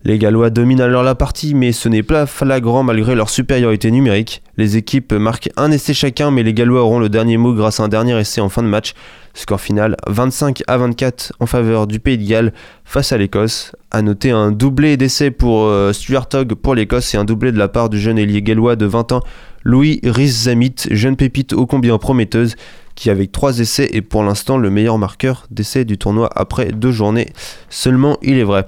[0.04, 4.42] Les Gallois dominent alors la partie, mais ce n'est pas flagrant malgré leur supériorité numérique.
[4.56, 7.82] Les équipes marquent un essai chacun, mais les Gallois auront le dernier mot grâce à
[7.82, 8.94] un dernier essai en fin de match.
[9.34, 12.52] Score final 25 à 24 en faveur du Pays de Galles
[12.84, 13.72] face à l'Écosse.
[13.90, 17.58] À noter un doublé d'essai pour euh, Stuart Hogg pour l'Écosse et un doublé de
[17.58, 19.20] la part du jeune ailier gallois de 20 ans
[19.64, 22.54] Louis Rhys-Zamit, jeune pépite ô combien prometteuse,
[22.94, 26.92] qui avec 3 essais est pour l'instant le meilleur marqueur d'essais du tournoi après deux
[26.92, 27.28] journées
[27.68, 28.66] seulement, il est vrai.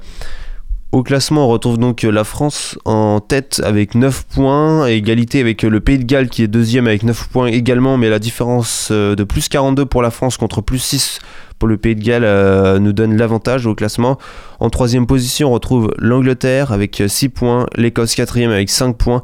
[0.93, 5.79] Au classement, on retrouve donc la France en tête avec 9 points, égalité avec le
[5.79, 9.23] Pays de Galles qui est deuxième avec 9 points également, mais la différence euh, de
[9.23, 11.21] plus 42 pour la France contre plus 6
[11.61, 14.19] pour le Pays de Galles euh, nous donne l'avantage au classement.
[14.59, 19.23] En troisième position, on retrouve l'Angleterre avec 6 points, l'Écosse quatrième avec 5 points,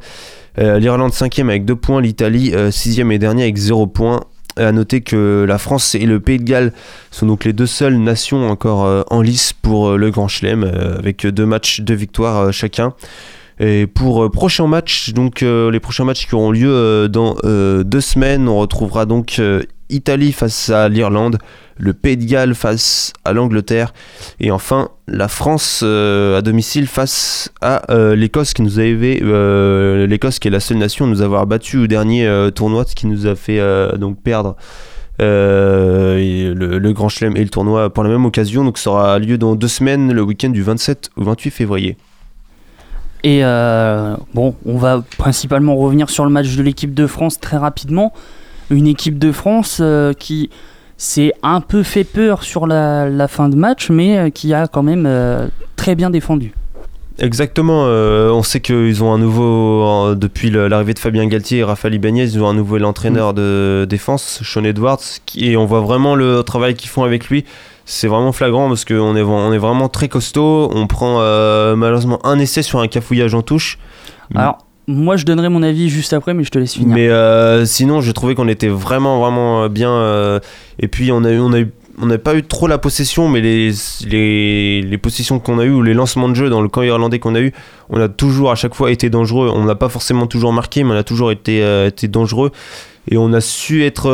[0.59, 4.21] euh, l'Irlande cinquième avec 2 points, l'Italie sixième et dernier avec 0 points.
[4.57, 6.73] À noter que la France et le Pays de Galles
[7.11, 10.63] sont donc les deux seules nations encore euh, en lice pour euh, le Grand Chelem,
[10.63, 12.93] euh, avec deux matchs, deux victoires chacun.
[13.59, 18.59] Et pour prochains matchs, donc les prochains matchs qui auront lieu dans deux semaines, on
[18.59, 19.41] retrouvera donc
[19.89, 21.37] Italie face à l'Irlande,
[21.77, 23.93] le Pays de Galles face à l'Angleterre,
[24.39, 30.07] et enfin la France euh, à domicile face à euh, l'Écosse qui nous avait, euh,
[30.07, 32.95] l'Écosse qui est la seule nation à nous avoir battu au dernier euh, tournoi, ce
[32.95, 33.61] qui nous a fait
[33.97, 34.55] donc perdre.
[35.19, 39.37] le, le Grand Chelem et le tournoi pour la même occasion, donc ça aura lieu
[39.37, 41.97] dans deux semaines, le week-end du 27 au 28 février.
[43.23, 43.41] Et
[44.33, 48.13] bon, on va principalement revenir sur le match de l'équipe de France très rapidement.
[48.69, 50.49] Une équipe de France euh, qui
[50.97, 54.67] c'est un peu fait peur sur la, la fin de match, mais euh, qui a
[54.67, 56.53] quand même euh, très bien défendu.
[57.19, 61.63] Exactement, euh, on sait qu'ils ont un nouveau, euh, depuis l'arrivée de Fabien Galtier et
[61.63, 65.81] Raphaël Ibanez, ils ont un nouvel entraîneur de défense, Sean Edwards, qui, et on voit
[65.81, 67.43] vraiment le travail qu'ils font avec lui.
[67.85, 70.69] C'est vraiment flagrant parce qu'on est, on est vraiment très costaud.
[70.75, 73.79] On prend euh, malheureusement un essai sur un cafouillage en touche.
[74.35, 74.57] Alors,
[74.87, 76.95] moi je donnerai mon avis juste après, mais je te laisse finir.
[76.95, 79.91] Mais euh, sinon, j'ai trouvé qu'on était vraiment, vraiment euh, bien.
[79.91, 80.39] euh,
[80.79, 81.71] et puis, on a eu, on a eu,
[82.01, 83.71] on n'a pas eu trop la possession, mais les,
[84.05, 87.19] les, les possessions qu'on a eues ou les lancements de jeu dans le camp irlandais
[87.19, 87.51] qu'on a eu,
[87.89, 89.51] on a toujours à chaque fois été dangereux.
[89.53, 92.51] On n'a pas forcément toujours marqué, mais on a toujours été, été dangereux.
[93.09, 94.07] Et on a su être,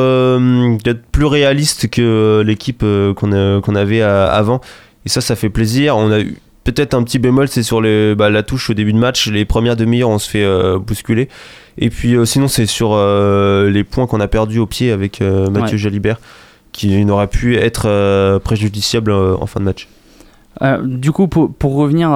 [0.86, 4.61] être plus réaliste que l'équipe qu'on qu'on avait avant.
[5.05, 5.97] Et ça, ça fait plaisir.
[5.97, 8.93] On a eu peut-être un petit bémol, c'est sur les, bah, la touche au début
[8.93, 9.28] de match.
[9.30, 11.30] Les premières demi-heures, on se fait euh, bousculer.
[11.78, 15.22] Et puis euh, sinon, c'est sur euh, les points qu'on a perdus au pied avec
[15.22, 15.78] Mathieu Ouais.
[15.78, 16.20] Jalibert,
[16.72, 19.88] qui n'aurait pu être préjudiciable en fin de match.
[20.84, 22.11] Du coup, pour, pour revenir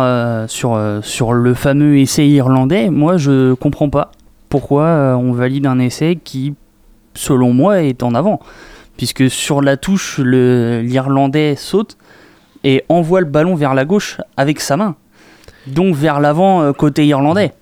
[0.48, 4.12] sur, sur le fameux essai irlandais, moi je comprends pas
[4.48, 6.54] pourquoi on valide un essai qui,
[7.16, 8.40] selon moi, est en avant.
[8.96, 11.98] Puisque sur la touche, l'Irlandais saute
[12.64, 14.96] et envoie le ballon vers la gauche avec sa main.
[15.68, 17.54] Donc vers l'avant euh, côté irlandais.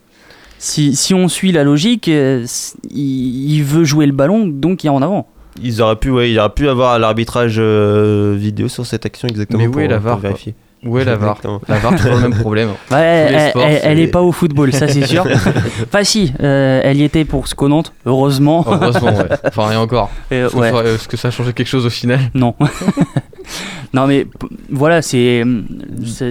[0.57, 2.45] Si, si on suit la logique, euh,
[2.89, 5.27] il, il veut jouer le ballon, donc il est en avant.
[5.61, 9.63] Ils auraient pu, ouais, il aurait pu avoir l'arbitrage euh, vidéo sur cette action exactement
[9.63, 10.55] Mais pour, est la pour VAR, quoi vérifier.
[10.85, 11.39] Où est la VAR.
[11.67, 12.69] La VAR, toujours le même problème.
[12.91, 15.25] Ouais, elle, sports, elle- elle c'est- est pas au football, ça c'est sûr.
[15.83, 18.63] enfin si, euh, elle y était pour ce qu'on Nantes, heureusement.
[18.67, 19.25] Heureusement, ouais.
[19.47, 20.09] Enfin, et encore.
[20.31, 20.71] Euh, Est-ce que ouais.
[20.71, 22.19] ça- Est-ce que ça a changé quelque chose au final?
[22.33, 22.53] Non.
[23.93, 24.27] non mais
[24.69, 25.43] voilà, c'est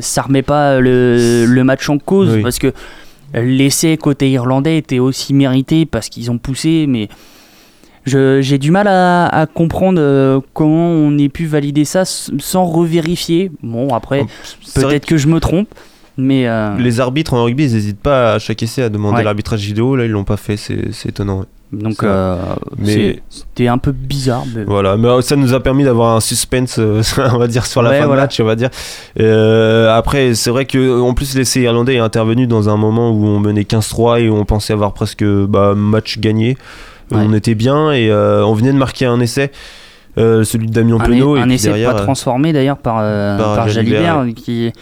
[0.00, 2.42] ça remet pas le, le match en cause Oui.
[2.42, 2.72] parce que
[3.34, 7.08] l'essai côté irlandais était aussi mérité parce qu'ils ont poussé, mais
[8.06, 13.50] j'ai du mal à, à comprendre euh, comment on ait pu valider ça sans revérifier.
[13.62, 14.26] Bon après,
[14.74, 15.68] peut-être que je me trompe,
[16.16, 19.24] mais euh, Les arbitres en rugby, ils n'hésitent pas à chaque essai à demander Ouais.
[19.24, 19.96] l'arbitrage vidéo.
[19.96, 20.56] Là, ils l'ont pas fait.
[20.56, 21.40] C'est étonnant.
[21.40, 21.46] ouais.
[21.72, 22.36] donc euh,
[23.30, 24.44] c'était un peu bizarre.
[24.54, 27.02] mais- Voilà, mais ça nous a permis d'avoir un suspense, euh,
[27.32, 28.22] on va dire, sur la Ouais, fin voilà.
[28.22, 28.70] de match, on va dire.
[29.92, 33.40] Après, c'est vrai que en plus l'essai irlandais est intervenu dans un moment où on
[33.40, 36.56] menait 15-3 et on pensait avoir presque bah, match gagné.
[37.10, 37.18] Ouais.
[37.20, 39.50] On était bien et euh, on venait de marquer un essai,
[40.16, 41.36] euh, celui de Damien Penaud.
[41.36, 44.72] un et essai derrière, pas euh, transformé d'ailleurs par, euh, par par Jalibert, Jalibert qui,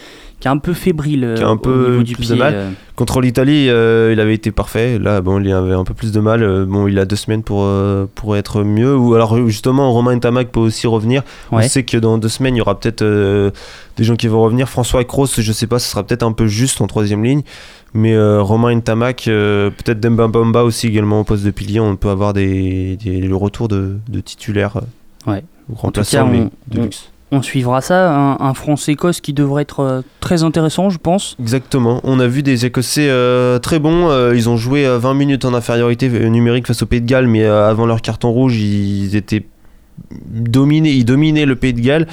[0.43, 2.43] qui est un peu fébrile euh, Qui a un peu niveau du plus de pied.
[2.43, 2.53] mal.
[2.53, 2.69] euh.
[2.97, 4.99] Contre l'Italie, euh, il avait été parfait.
[4.99, 6.43] Là, bon, il avait un peu plus de mal.
[6.43, 8.93] Euh, Bon, il a deux semaines pour, euh, pour être mieux.
[8.93, 11.23] Ou alors, justement, Romain Tamac peut aussi revenir.
[11.53, 13.51] On sait que dans deux semaines, il y aura peut-être euh,
[13.95, 14.67] des gens qui vont revenir.
[14.67, 17.43] François Kroos, je sais pas, ce sera peut-être un peu juste en troisième ligne.
[17.93, 18.77] Mais euh, Romain
[19.29, 21.79] euh, peut-être Demba Bamba aussi également au poste de pilier.
[21.79, 24.75] On peut avoir des, des- le retour de, de titulaires.
[24.75, 25.43] euh, Ouais.
[25.69, 27.09] ou En tout cas, on, de on- luxe.
[27.33, 31.35] On suivra ça, un, France-Écosse qui devrait être euh, très intéressant, je pense.
[31.39, 31.99] Exactement.
[32.03, 34.09] On a vu des Écossais euh, très bons.
[34.09, 37.27] Euh, ils ont joué euh, 20 minutes en infériorité numérique face au Pays de Galles,
[37.27, 39.43] mais avant leur carton rouge, ils étaient
[40.29, 40.91] dominés.
[40.91, 42.07] Ils dominaient le Pays de Galles.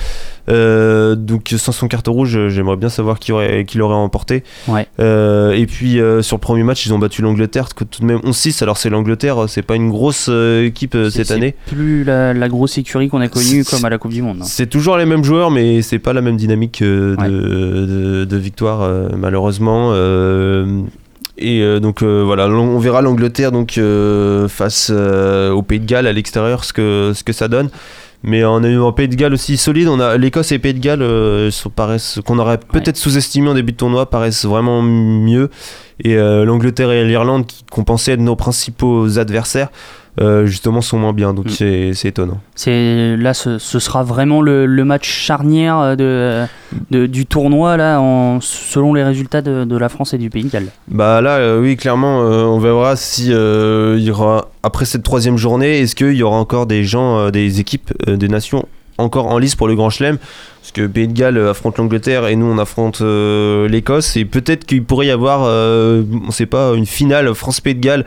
[0.49, 4.43] Euh, donc sans son carton rouge, j'aimerais bien savoir qui aurait, qui l'aurait emporté.
[4.67, 4.89] Ouais.
[4.99, 8.19] Euh, et puis euh, sur le premier match, ils ont battu l'Angleterre, tout de même
[8.21, 8.63] 11-6.
[8.63, 11.55] Alors c'est l'Angleterre, c'est pas une grosse équipe C'est- cette c'est année.
[11.67, 14.39] Plus la, la grosse écurie qu'on a connue C'est- comme à la Coupe du Monde.
[14.41, 14.45] hein.
[14.47, 17.29] C'est toujours les mêmes joueurs, mais c'est pas la même dynamique de, Ouais.
[17.29, 19.93] de- de victoire, malheureusement.
[21.43, 26.07] Et euh, donc euh, voilà, on verra l'Angleterre donc euh, face au Pays de Galles
[26.07, 27.71] à l'extérieur ce que, ce que ça donne.
[28.23, 29.89] Mais on a eu un Pays de Galles aussi solide.
[29.89, 33.55] On a l'Écosse et le Pays de Galles sont- paraissent qu'on aurait peut-être sous-estimé en
[33.55, 35.49] début de tournoi paraissent vraiment mieux.
[36.05, 39.69] Et l'Angleterre et l'Irlande qui qu'on pensait être nos principaux adversaires
[40.21, 41.33] euh, justement sont moins bien.
[41.35, 41.51] Donc Mm.
[41.51, 42.41] c'est c'est étonnant.
[42.55, 46.47] C'est là, ce, ce sera vraiment le, le match charnière euh, de,
[46.91, 50.45] de- du tournoi là, en, selon les résultats de, de la France et du Pays
[50.45, 50.69] de Galles.
[50.89, 55.37] Bah là, euh, oui, clairement, euh, on verra si il y aura après cette troisième
[55.39, 58.67] journée, est-ce qu'il y aura encore des gens, des équipes, des nations
[59.01, 60.19] encore en lice pour le Grand Chelem
[60.61, 64.25] Parce que Pays de Galles euh, affronte l'Angleterre et nous on affronte euh, l'Écosse et
[64.25, 68.05] peut-être qu'il pourrait y avoir, euh, on sait pas, une finale France-Pays de Galles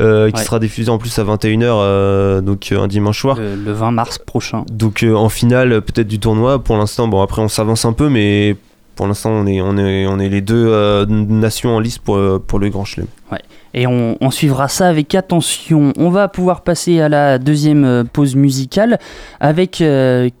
[0.00, 0.44] euh, qui Ouais.
[0.44, 3.36] sera diffusée en plus à 21h, euh, donc un dimanche soir.
[3.38, 4.64] Le, le 20 mars prochain.
[4.70, 6.58] Donc en finale peut-être du tournoi.
[6.62, 8.56] Pour l'instant, bon après on s'avance un peu, mais
[8.94, 12.16] pour l'instant on est, on est, on est les deux euh, nations en lice pour,
[12.16, 13.06] euh, pour le Grand Chelem.
[13.30, 13.40] Ouais.
[13.76, 15.92] Et on, suivra ça avec attention.
[15.98, 19.00] On va pouvoir passer à la deuxième euh, pause musicale
[19.40, 19.82] avec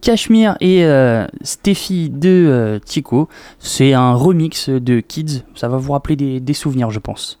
[0.00, 3.28] Cachemire et euh, Steffi de Tico.
[3.58, 5.42] C'est un remix de Kids.
[5.56, 7.40] Ça va vous rappeler des, des souvenirs, je pense.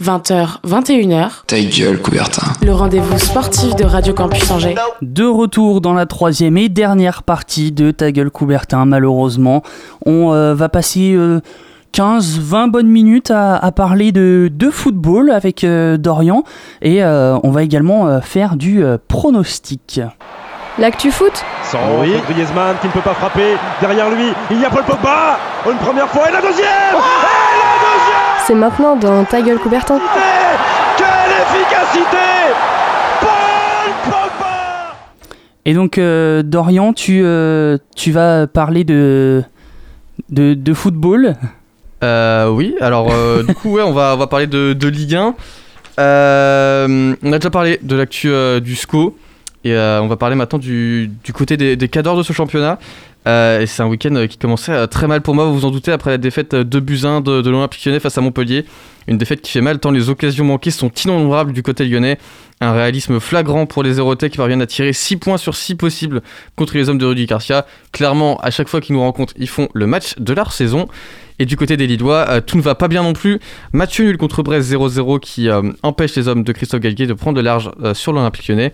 [0.00, 2.52] 20h, 21h, Ta gueule, Coubertin.
[2.64, 4.74] le rendez-vous sportif de Radio Campus Angers.
[5.02, 9.62] De retour dans la troisième et dernière partie de Ta gueule Coubertin, malheureusement.
[10.06, 11.16] On euh, va passer
[11.94, 16.42] 15-20 bonnes minutes à, à parler de, de football avec euh, Dorian
[16.80, 20.00] et euh, on va également euh, faire du euh, pronostic.
[20.78, 21.44] L'actu foot?
[21.72, 22.12] Sans oui.
[22.28, 23.56] Griezmann qui ne peut pas frapper.
[23.80, 25.38] Derrière lui, il y a Paul Pogba.
[25.70, 26.66] Une première fois et la deuxième.
[26.66, 29.98] et la deuxième C'est maintenant dans Ta gueule Coubertin.
[30.98, 32.18] Quelle efficacité
[33.20, 34.94] Paul Pogba
[35.64, 39.42] Et donc euh, Dorian, tu, euh, tu vas parler de,
[40.28, 41.36] de, de football.
[42.04, 45.14] Euh, oui, alors euh, du coup, ouais, on va, on va parler de, de Ligue
[45.14, 45.34] 1.
[46.00, 49.16] Euh, on a déjà parlé de l'actu euh, du SCO.
[49.64, 52.78] Et euh, on va parler maintenant du, côté des, des cadors de ce championnat.
[53.28, 55.70] Euh, et c'est un week-end euh, qui commençait très mal pour moi, vous vous en
[55.70, 58.64] doutez, après la défaite 2 buts 1 de, de l'Olympique lyonnais face à Montpellier.
[59.06, 62.18] Une défaite qui fait mal tant les occasions manquées sont innombrables du côté lyonnais.
[62.60, 66.22] Un réalisme flagrant pour les Zérotais qui parviennent à tirer 6 points sur 6 possibles
[66.56, 67.66] contre les hommes de Rudy Garcia.
[67.92, 70.88] Clairement, à chaque fois qu'ils nous rencontrent, ils font le match de leur saison.
[71.38, 73.40] Et du côté des Lillois, tout ne va pas bien non plus.
[73.72, 75.48] Match nul contre Brest 0-0 qui
[75.82, 78.72] empêche les hommes de Christophe Galtier de prendre de large sur l'Olympique lyonnais.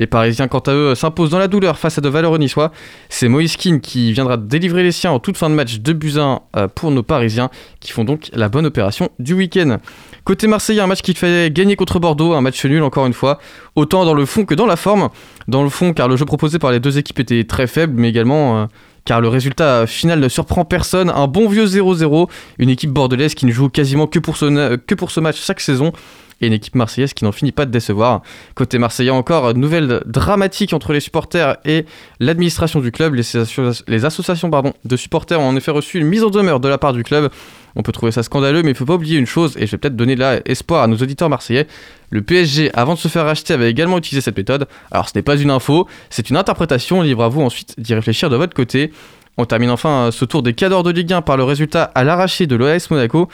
[0.00, 2.72] Les Parisiens, quant à eux, s'imposent dans la douleur face à de valeureux niçois.
[3.10, 6.40] C'est Moïse Keane qui viendra délivrer les siens en toute fin de match de 1
[6.56, 9.76] euh, pour nos Parisiens, qui font donc la bonne opération du week-end.
[10.24, 13.40] Côté Marseillais, un match qu'il fallait gagner contre Bordeaux, un match nul encore une fois,
[13.76, 15.10] autant dans le fond que dans la forme.
[15.48, 18.08] Dans le fond, car le jeu proposé par les deux équipes était très faible, mais
[18.08, 18.66] également euh,
[19.04, 21.10] car le résultat final ne surprend personne.
[21.10, 22.26] Un bon vieux 0-0,
[22.58, 25.92] une équipe bordelaise qui ne joue quasiment que pour ce match chaque saison
[26.40, 28.22] et une équipe marseillaise qui n'en finit pas de décevoir.
[28.54, 31.84] Côté marseillais encore, nouvelle dramatique entre les supporters et
[32.18, 33.14] l'administration du club.
[33.14, 36.60] Les, associa- les associations pardon, de supporters ont en effet reçu une mise en demeure
[36.60, 37.30] de la part du club.
[37.76, 39.70] On peut trouver ça scandaleux, mais il ne faut pas oublier une chose, et je
[39.72, 41.66] vais peut-être donner là espoir à nos auditeurs marseillais.
[42.10, 44.66] Le PSG, avant de se faire racheter, avait également utilisé cette méthode.
[44.90, 48.28] Alors ce n'est pas une info, c'est une interprétation, libre à vous ensuite d'y réfléchir
[48.28, 48.92] de votre côté.
[49.36, 52.02] On termine enfin euh, ce tour des cadors de Ligue 1 par le résultat à
[52.02, 53.28] l'arraché de l'OAS Monaco.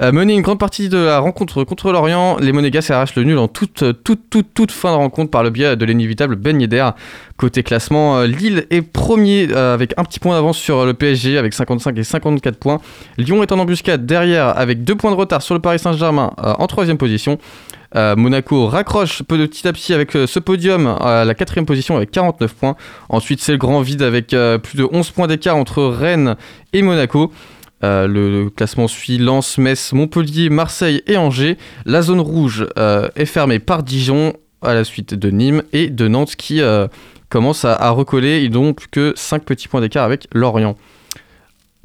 [0.00, 3.46] Mener une grande partie de la rencontre contre l'Orient, les Monégas arrachent le nul en
[3.46, 6.58] toute, toute, toute, fin de rencontre par le biais de l'inévitable Ben.
[7.36, 11.38] Côté classement, euh, Lille est premier euh, avec un petit point d'avance sur le PSG
[11.38, 12.78] avec 55 et 54 points.
[13.18, 16.54] Lyon est en embuscade derrière avec deux points de retard sur le Paris Saint-Germain euh,
[16.58, 17.38] en troisième position.
[17.94, 22.74] Monaco raccroche petit à petit avec ce podium à la quatrième position avec 49 points.
[23.10, 26.36] Ensuite, c'est le grand vide avec plus de 11 points d'écart entre Rennes
[26.72, 27.30] et Monaco.
[27.84, 31.58] Euh, le classement suit Lens, Metz, Montpellier, Marseille et Angers.
[31.84, 36.06] La zone rouge euh, est fermée par Dijon à la suite de Nîmes et de
[36.06, 36.86] Nantes qui euh,
[37.28, 38.44] commencent à, à recoller.
[38.44, 40.76] Ils n'ont plus que 5 petits points d'écart avec Lorient.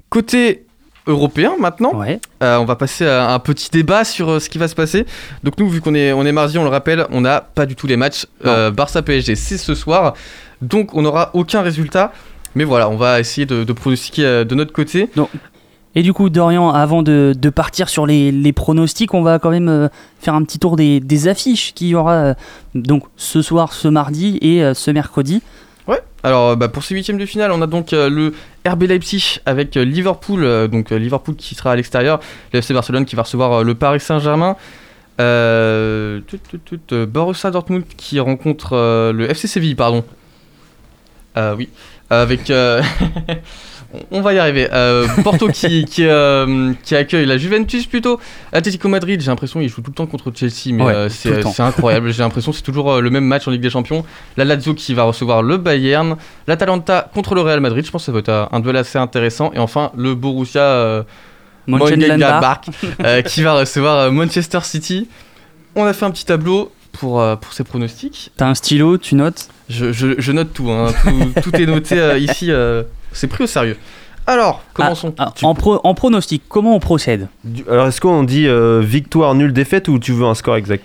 [0.09, 0.65] Côté
[1.07, 1.99] européen maintenant,
[2.43, 5.05] euh, on va passer à un petit débat sur ce qui va se passer.
[5.43, 7.75] Donc nous, vu qu'on est, on est mardi, on le rappelle, on n'a pas du
[7.75, 8.25] tout les matchs.
[8.43, 10.13] Barça-PSG, c'est ce soir.
[10.61, 12.11] Donc on n'aura aucun résultat.
[12.55, 15.09] Mais voilà, on va essayer de, de pronostiquer de notre côté.
[15.97, 19.87] Et du coup, Dorian, avant de, partir sur les, pronostics, on va quand même euh,
[20.19, 22.33] faire un petit tour des, affiches qu'il y aura euh,
[22.75, 25.41] donc ce soir, ce mardi et euh, ce mercredi.
[25.87, 25.99] Ouais.
[26.21, 28.35] Alors bah, pour ces huitièmes de finale, on a donc le
[28.67, 32.19] RB Leipzig avec Liverpool, donc Liverpool qui sera à l'extérieur,
[32.53, 34.55] le FC Barcelone qui va recevoir le Paris Saint-Germain,
[35.17, 38.75] tout, tout, tout, Borussia Dortmund qui rencontre
[39.11, 40.03] le FC Séville, pardon.
[41.35, 41.69] Oui,
[42.11, 42.51] avec
[44.11, 44.67] on va y arriver.
[44.71, 48.19] Euh, Porto qui qui, euh, qui accueille la Juventus plutôt.
[48.51, 51.59] Atlético Madrid, j'ai l'impression ils jouent tout le temps contre Chelsea, mais Ouais, euh, c'est
[51.59, 52.11] incroyable.
[52.11, 54.03] J'ai l'impression que c'est toujours le même match en Ligue des Champions.
[54.35, 56.17] La Lazio qui va recevoir le Bayern,
[56.47, 57.85] l'Atalanta contre le Real Madrid.
[57.85, 59.51] Je pense que ça va être un duel assez intéressant.
[59.53, 61.05] Et enfin le Borussia
[61.67, 62.61] Mönchengladbach.
[63.25, 65.07] qui va recevoir Manchester City.
[65.75, 68.31] On a fait un petit tableau pour, euh, pour ces pronostics.
[68.37, 70.93] T'as un stylo, tu notes Je, je- je note tout, hein.
[71.03, 72.51] tout, tout est noté euh, ici.
[72.51, 73.77] euh, c'est pris au sérieux.
[74.25, 75.13] Alors, commençons.
[75.17, 79.33] Ah, en, pro- en pronostic, comment on procède Du- Alors, est-ce qu'on dit euh, victoire,
[79.35, 80.83] nulle, défaite ou tu veux un score exact?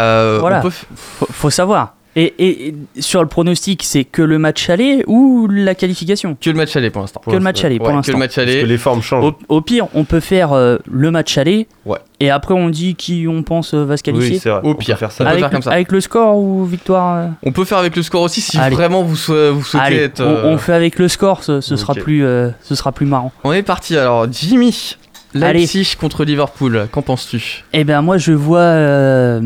[0.00, 0.58] Euh, Voilà.
[0.60, 1.94] on peut f- Faut, faut savoir.
[2.20, 6.50] Et, et- et sur le pronostic, c'est que le match aller ou la qualification Que
[6.50, 7.20] le match aller pour l'instant.
[7.24, 8.10] Que le match aller pour Ouais, l'instant.
[8.10, 8.52] Que le match aller.
[8.54, 9.24] Parce que les formes changent.
[9.48, 11.98] Au, au pire, on peut faire euh, le match aller Ouais.
[12.18, 14.32] et après on dit qui on pense euh, va se qualifier.
[14.32, 14.60] Oui, c'est vrai.
[14.64, 14.98] Au on peut pire.
[14.98, 15.22] faire ça.
[15.22, 15.70] On peut avec, faire comme ça.
[15.70, 18.74] avec le score ou victoire euh On peut faire avec le score aussi si Allez.
[18.74, 20.20] vraiment vous, sou- vous souhaitez Allez, être.
[20.20, 23.06] on, euh, on fait avec le score, ce, ce sera plus, euh, ce sera plus
[23.06, 23.32] marrant.
[23.44, 24.26] on est parti alors.
[24.30, 24.96] Jimmy,
[25.34, 25.60] Allez.
[25.60, 26.88] Leipzig contre Liverpool.
[26.90, 27.64] Qu'en penses-tu?
[27.72, 29.40] Eh ben moi je vois euh,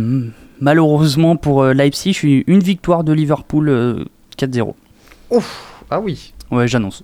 [0.62, 4.04] malheureusement pour euh, Leipzig une- une victoire de Liverpool euh,
[4.38, 4.74] 4-0.
[5.90, 6.32] Ah oui.
[6.50, 7.02] Ouais, j'annonce.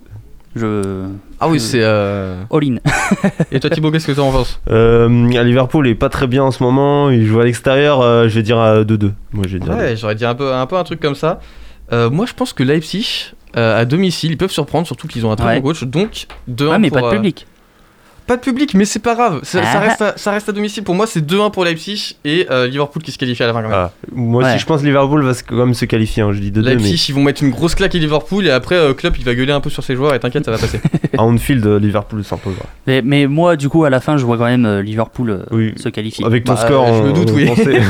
[0.57, 1.05] Je
[1.41, 1.81] Ah oui, Je- c'est.
[1.83, 2.77] euh, all in.
[3.53, 4.61] Et toi Thibaut, qu'est-ce que tu en penses?
[4.71, 7.11] Euh, à Liverpool est pas très bien en ce moment.
[7.11, 8.01] Il joue à l'extérieur.
[8.01, 9.13] euh, je vais dire à 2-2.
[9.33, 9.75] Moi, je vais dire.
[9.75, 11.41] Ouais, j'aurais dit un peu, un peu un truc comme ça.
[11.93, 15.31] Euh, moi, je pense que Leipzig, euh, à domicile, ils peuvent surprendre, surtout qu'ils ont
[15.33, 15.61] un très Ouais.
[15.61, 15.85] bon coach.
[15.85, 17.47] Donc, 2-1 Ah mais pour, pas de euh, public.
[18.29, 19.41] Pas de public, mais c'est pas grave.
[19.43, 19.81] Ça, ça Ah.
[19.81, 20.85] reste à, ça reste à domicile.
[20.85, 23.63] Pour moi, c'est 2-1 pour Leipzig et euh, Liverpool qui se qualifie à la fin
[23.63, 23.77] quand même.
[23.79, 24.51] Ah, moi Ouais.
[24.51, 26.23] aussi, je pense que Liverpool va quand même se qualifier.
[26.23, 28.51] hein, Je dis 2-2, mais Leipzig, ils vont mettre une grosse claque à Liverpool et
[28.51, 30.59] après, euh, Klopp, il va gueuler un peu sur ses joueurs et t'inquiète, ça va
[30.59, 30.79] passer.
[31.19, 32.67] à Anfield, euh, Liverpool s'imposera.
[32.87, 35.39] Mais, mais moi du coup à la fin je vois quand même euh, Liverpool euh,
[35.51, 35.73] Oui.
[35.77, 36.25] se qualifier.
[36.27, 37.47] Avec ton Bah, score, je me doute, on oui.
[37.47, 37.81] pensait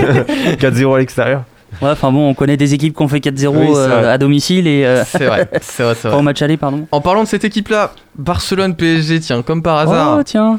[0.61, 1.43] 4-0 à l'extérieur.
[1.83, 4.19] Ouais, enfin bon, on connaît des équipes qui ont fait 4-0 Oui, c'est euh, à
[4.19, 6.19] domicile et euh, c'est vrai, c'est vrai, pas vrai.
[6.19, 6.87] au match aller pardon.
[6.91, 10.17] En parlant de cette équipe-là, Barcelone-PSG, tiens, comme par hasard.
[10.19, 10.59] Oh tiens.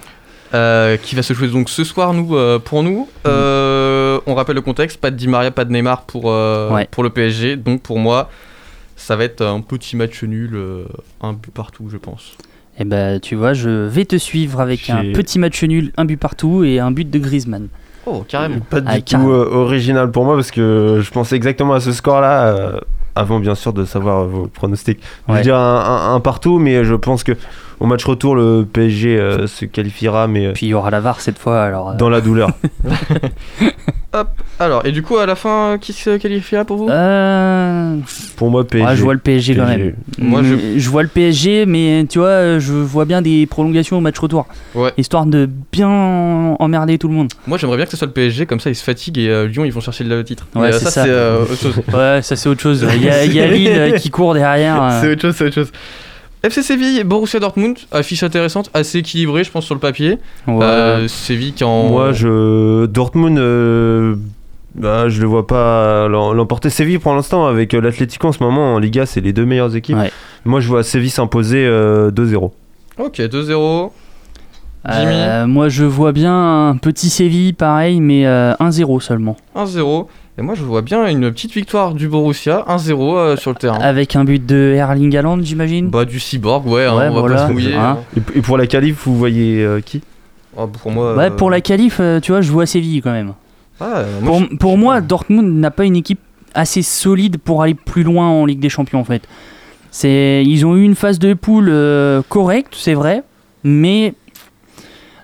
[0.53, 3.07] Euh, qui va se jouer donc ce soir nous euh, pour nous.
[3.27, 6.87] Euh, on rappelle le contexte, pas de Di Maria, pas de Neymar pour, Ouais.
[6.89, 7.55] pour le PSG.
[7.55, 8.29] Donc pour moi,
[8.95, 10.57] ça va être un petit match nul,
[11.21, 12.33] un but partout, je pense.
[12.79, 16.17] Et ben tu vois, je vais te suivre avec un petit match nul, un but
[16.17, 17.67] partout et un but de Griezmann.
[18.11, 18.57] Oh, carrément.
[18.69, 21.91] Pas du Ah, tout euh, original pour moi parce que je pensais exactement à ce
[21.91, 22.79] score-là euh,
[23.15, 24.99] avant bien sûr de savoir vos pronostics.
[25.27, 25.37] Je Ouais.
[25.39, 25.79] veux dire un,
[26.11, 27.33] un- un partout, mais je pense que
[27.79, 30.99] au match retour le PSG euh, se qualifiera, mais euh, Puis il y aura la
[31.01, 31.91] VAR cette fois alors.
[31.91, 32.49] euh, dans la douleur.
[34.59, 36.89] Alors, et du coup, à la fin, qui se qualifiera pour vous?
[36.89, 37.95] Euh,
[38.37, 38.85] pour moi PSG.
[38.87, 39.93] ouais, je vois le PSG, quand même.
[40.17, 44.01] Moi, je- je vois le PSG, mais tu vois, je vois bien des prolongations au
[44.01, 44.47] match retour.
[44.73, 44.91] Ouais.
[44.97, 45.87] Histoire de bien
[46.59, 47.31] emmerder tout le monde.
[47.45, 49.47] Moi, j'aimerais bien que ce soit le PSG, comme ça ils se fatiguent et euh,
[49.47, 50.47] Lyon ils vont chercher le titre.
[50.55, 51.03] Ouais, euh, c'est ça, ça.
[51.03, 51.75] c'est euh, autre chose.
[51.93, 52.85] Ouais, ça c'est autre chose.
[52.95, 54.81] Il y a, y a Lille qui court derrière.
[54.81, 55.01] euh.
[55.01, 55.71] C'est autre chose, c'est autre chose.
[56.43, 60.17] FC Séville, Borussia Dortmund, affiche intéressante, assez équilibrée, je pense, sur le papier.
[60.47, 60.63] Ouais.
[60.63, 61.89] Euh, Séville qui en.
[61.89, 64.15] Moi, je Dortmund, euh,
[64.75, 66.69] bah, je le vois pas l'em- l'emporter.
[66.69, 69.75] Séville pour l'instant avec euh, l'Atlético en ce moment en Liga, c'est les deux meilleures
[69.75, 69.97] équipes.
[69.97, 70.11] Ouais.
[70.45, 72.51] Moi, je vois Séville s'imposer euh, 2-0.
[72.99, 73.91] Ok, 2-0.
[74.89, 79.35] Jimmy Euh, moi je vois bien un petit Séville pareil, mais euh, 1-0 seulement.
[79.53, 80.07] 1-0.
[80.39, 83.77] Et moi, je vois bien une petite victoire du Borussia, 1-0 euh, sur le terrain.
[83.81, 85.89] Avec un but de Erling Haaland, j'imagine?
[85.89, 87.35] Bah, du cyborg, ouais, hein, Ouais, on va voilà.
[87.35, 87.73] pas se mouiller.
[87.75, 87.97] Hein.
[88.17, 88.21] hein.
[88.33, 90.01] Et, pour la qualif, vous voyez euh, qui?
[90.55, 91.13] Oh, pour moi.
[91.17, 93.33] Ouais, euh, pour la qualif, euh, tu vois, je vois Séville quand même.
[93.81, 93.87] ouais,
[94.21, 96.21] moi, Pour, je- pour moi, Dortmund n'a pas une équipe
[96.53, 99.23] assez solide pour aller plus loin en Ligue des Champions en fait.
[99.91, 103.23] C'est, ils ont eu une phase de poule euh, correcte, c'est vrai,
[103.65, 104.13] mais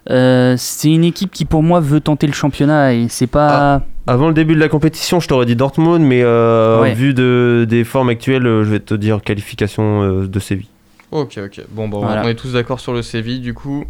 [0.09, 3.81] euh, c'est une équipe qui pour moi veut tenter le championnat et c'est pas.
[4.07, 6.93] Avant le début de la compétition, je t'aurais dit Dortmund, mais euh, Ouais.
[6.93, 10.67] vu de, des formes actuelles, euh, je vais te dire qualification euh, de Séville.
[11.11, 11.61] Ok, ok.
[11.71, 12.23] Bon, bah, Voilà.
[12.23, 13.85] on est tous d'accord sur le Séville, du coup.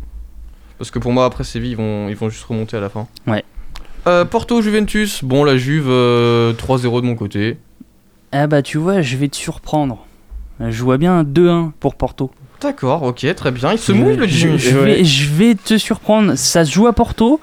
[0.77, 3.07] Parce que pour moi, après Séville, ils vont, ils vont juste remonter à la fin.
[3.27, 3.43] Ouais.
[4.07, 5.21] Euh, Porto, Juventus.
[5.23, 7.57] Bon, la Juve, euh, 3-0 de mon côté.
[8.31, 10.05] Ah bah tu vois, je vais te surprendre.
[10.59, 12.31] Je vois bien un 2-1 pour Porto.
[12.65, 13.71] D'accord, ok, très bien.
[13.73, 14.57] Il se mouille le je, Jimmy.
[14.57, 16.33] je vais, je vais te surprendre.
[16.35, 17.39] Ça se joue à Porto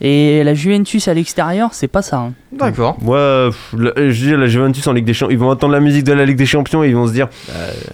[0.00, 2.16] et la Juventus à l'extérieur, c'est pas ça.
[2.18, 2.32] hein.
[2.52, 2.96] D'accord.
[3.00, 5.78] Moi, euh, la- je dis la Juventus en Ligue des Champions, ils vont entendre la
[5.80, 7.28] musique de la Ligue des Champions et ils vont se dire,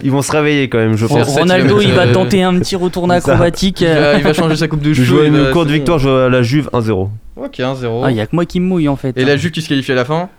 [0.01, 1.27] ils vont se réveiller quand même, je pense.
[1.37, 3.81] Ronaldo, il va euh, tenter un petit retour acrobatique.
[3.81, 4.13] Il euh.
[4.13, 5.27] va, il va changer sa coupe de Je cheveux.
[5.27, 6.87] une courte victoire, je à la Juve 1-0.
[6.89, 7.09] bon.
[7.37, 8.01] Ok, 1-0.
[8.03, 9.15] Ah, il y a que moi qui me mouille en fait.
[9.17, 10.29] Et la Juve qui se qualifie à la fin?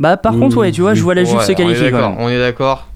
[0.00, 2.28] Bah par contre, ouais, tu vois, je vois la Juve Ouais, se On qualifier on
[2.28, 2.88] est d'accord.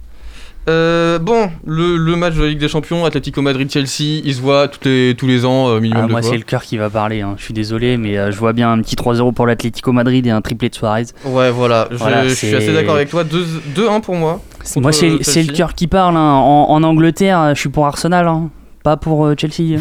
[0.68, 4.68] Euh, bon, le, le match de la Ligue des Champions, Atlético Madrid-Chelsea, il se voit
[4.68, 6.90] tous les, tous les ans, euh, minimum Ah, de moi, c'est le cœur qui va
[6.90, 7.22] parler.
[7.22, 7.34] hein.
[7.38, 10.30] Je suis désolé, mais euh, je vois bien un petit 3-0 pour l'Atlético Madrid et
[10.30, 11.06] un triplé de Suarez.
[11.24, 13.24] Ouais, voilà, je, Voilà, je suis assez d'accord avec toi.
[13.24, 13.44] 2
[13.74, 14.40] 2-1 pour moi.
[14.76, 15.52] Moi, c'est le Chelsea.
[15.54, 16.16] cœur qui parle.
[16.16, 16.20] hein.
[16.20, 18.50] En, en Angleterre, euh, je suis pour Arsenal, hein.
[18.82, 19.78] Pas pour euh, Chelsea.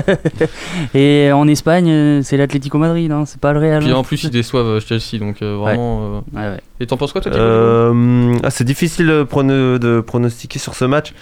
[0.94, 3.24] et en Espagne, euh, c'est l'Atlético Madrid, hein.
[3.26, 3.82] c'est pas le Real.
[3.82, 3.96] Puis hein.
[3.96, 6.00] en plus, ils déçoivent euh, Chelsea, donc euh, vraiment.
[6.02, 6.60] euh, Ouais, ouais.
[6.80, 10.84] Et t'en penses quoi, toi, Euh, ah, c'est difficile de, prono- de pronostiquer sur ce
[10.84, 11.12] match.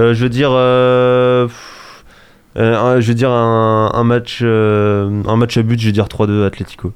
[0.00, 1.48] Euh, je veux dire, euh,
[2.56, 5.78] euh, je veux dire un, un match, euh, un match à but.
[5.80, 6.92] Je vais dire 3-2 Atlético.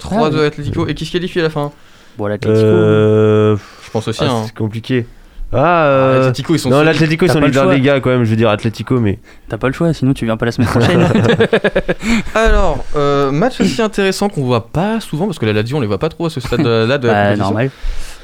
[0.00, 0.86] 3-2 Ah, Atlético.
[0.86, 1.70] Et qui se qualifie à la fin?
[2.18, 2.66] Bon, l'Atlético.
[2.66, 4.22] Euh, Je pense aussi.
[4.22, 4.42] ah, hein.
[4.46, 5.06] c'est compliqué.
[5.54, 6.92] Ah, euh, L'Atlético, ils sont non, solides.
[6.92, 7.74] l'Atlético ils T'as sont pas le leaders choix.
[7.74, 8.24] des gars quand même.
[8.24, 10.68] Je veux dire Atlético, mais T'as pas le choix, sinon tu viens pas la semaine
[10.68, 11.06] prochaine.
[12.34, 15.86] Alors, euh, match aussi intéressant qu'on voit pas souvent, parce que la Lazio, on les
[15.86, 17.44] voit pas trop à ce stade-là de la bah, compétition.
[17.44, 17.70] normal.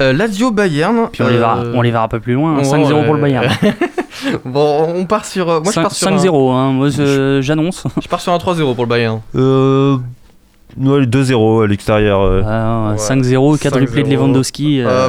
[0.01, 1.09] Euh, Lazio-Bayern.
[1.13, 2.55] Puis on, les verra, euh, on les verra un peu plus loin.
[2.55, 2.59] hein.
[2.59, 3.21] ouais, 5-0 pour le.
[3.21, 3.47] Bayern.
[4.45, 5.47] bon, on part sur.
[5.47, 6.09] moi, je pars sur.
[6.09, 6.73] un- 5-0, hein.
[6.73, 6.89] moi
[7.41, 7.85] j'annonce.
[8.03, 9.21] Je pars sur un 3-0 pour le Bayern.
[9.35, 9.97] euh,
[10.81, 12.21] ouais, 2-0 à l'extérieur.
[12.23, 12.43] euh.
[12.47, 12.97] Ah, Ouais.
[12.97, 14.13] 5-0, quadruplé de 5-0.
[14.13, 14.83] Lewandowski.
[14.87, 15.09] euh.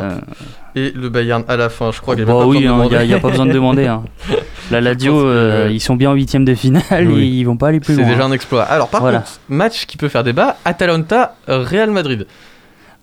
[0.75, 2.85] Et le Bayern à la fin, je crois qu'il y Bah avait pas oui, besoin
[2.87, 3.87] de il n'y a, a pas besoin de demander.
[3.87, 4.03] hein.
[4.71, 5.73] La que, euh, ouais.
[5.75, 7.21] ils sont bien en huitième de finale Oui.
[7.23, 8.09] et ils vont pas aller plus C'est loin.
[8.11, 8.63] déjà un exploit.
[8.63, 9.19] Alors, par Voilà.
[9.19, 12.27] contre, match qui peut faire débat Atalanta-Real Madrid.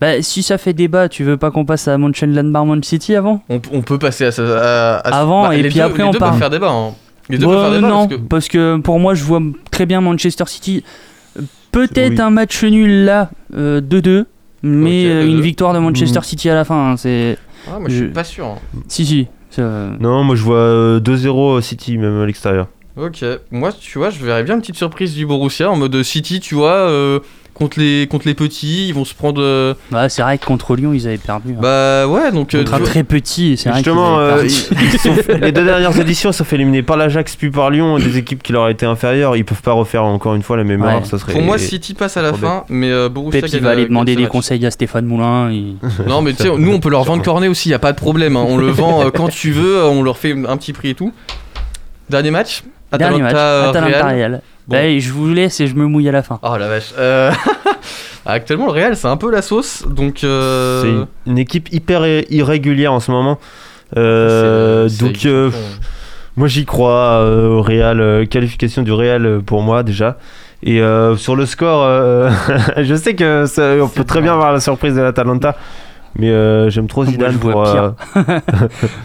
[0.01, 3.43] Bah, si ça fait débat, tu veux pas qu'on passe à Mönchengladbach-Man City avant?
[3.49, 4.43] On, on peut passer à ça.
[4.43, 6.33] à- à- Avant, et les puis deux- après, les on deux parle.
[6.33, 6.71] peuvent faire débat.
[6.71, 6.93] hein.
[7.31, 7.89] Les deux Bah, peuvent faire débat.
[7.89, 9.41] Non, parce que- parce que pour moi, je vois
[9.71, 10.85] très bien Manchester City.
[11.73, 12.21] Peut-être Oui.
[12.21, 14.27] un match nul là, euh, 2-2,
[14.63, 15.29] mais Ok, euh, 2-2.
[15.31, 16.23] une victoire de Manchester Mm.
[16.25, 16.93] City à la fin.
[16.93, 17.39] hein, c'est
[17.69, 18.47] Ah, moi, je suis Je- pas sûr.
[18.47, 18.59] hein.
[18.89, 19.29] Si, si.
[19.59, 22.69] euh, Non, moi je vois euh, 2-0 City même à l'extérieur.
[22.97, 26.41] Ok, moi tu vois, je verrais bien une petite surprise du Borussia en mode City,
[26.41, 27.21] tu vois, euh,
[27.57, 29.41] contre, les, contre les petits, ils vont se prendre.
[29.43, 31.53] euh, ouais, c'est vrai que contre Lyon, ils avaient perdu.
[31.57, 31.61] hein.
[31.61, 32.55] Bah ouais, donc.
[32.55, 34.49] euh, contre un très petit, c'est vrai Justement, euh, perdu.
[34.73, 37.71] ils- ils sont fait- les deux dernières éditions, sont fait éliminer par l'Ajax puis par
[37.71, 39.37] Lyon, des équipes qui leur étaient inférieures.
[39.37, 40.89] Ils peuvent pas refaire encore une fois la même Ouais.
[40.91, 41.07] erreur.
[41.07, 41.33] Ça serait.
[41.33, 44.15] Pour moi, City passe à la fin, mais euh, Borussia Pep, il va aller demander
[44.17, 45.51] des conseils à Stéphane Moulin.
[45.51, 45.75] et-
[46.09, 47.99] Non, mais tu sais, nous on peut leur vendre Cornet aussi, y a pas de
[47.99, 48.37] problème.
[48.37, 48.45] hein.
[48.47, 51.13] On le vend quand tu veux, on leur fait un petit prix et tout.
[52.09, 52.63] Dernier match
[52.97, 54.43] Dernier match, Atalanta, Atalanta Real.
[54.69, 54.77] Bon.
[54.77, 56.39] Allez, je vous laisse et je me mouille à la fin.
[56.43, 56.93] Oh la vache.
[56.99, 57.31] Euh,
[58.27, 60.25] Actuellement, le Real, c'est un peu la sauce, donc.
[60.25, 63.39] euh, C'est une- équipe hyper i- irrégulière en ce moment.
[63.97, 65.51] Euh, donc euh,
[66.37, 70.19] moi j'y crois euh, au Real, euh, qualification du Real pour moi déjà.
[70.65, 72.31] Et euh, sur le score, euh,
[72.79, 75.55] je sais que ça- on peut très bien avoir la surprise de l'Atalanta,
[76.19, 77.95] mais euh, j'aime trop Moi, Zidane je vois pire.
[78.17, 78.39] euh,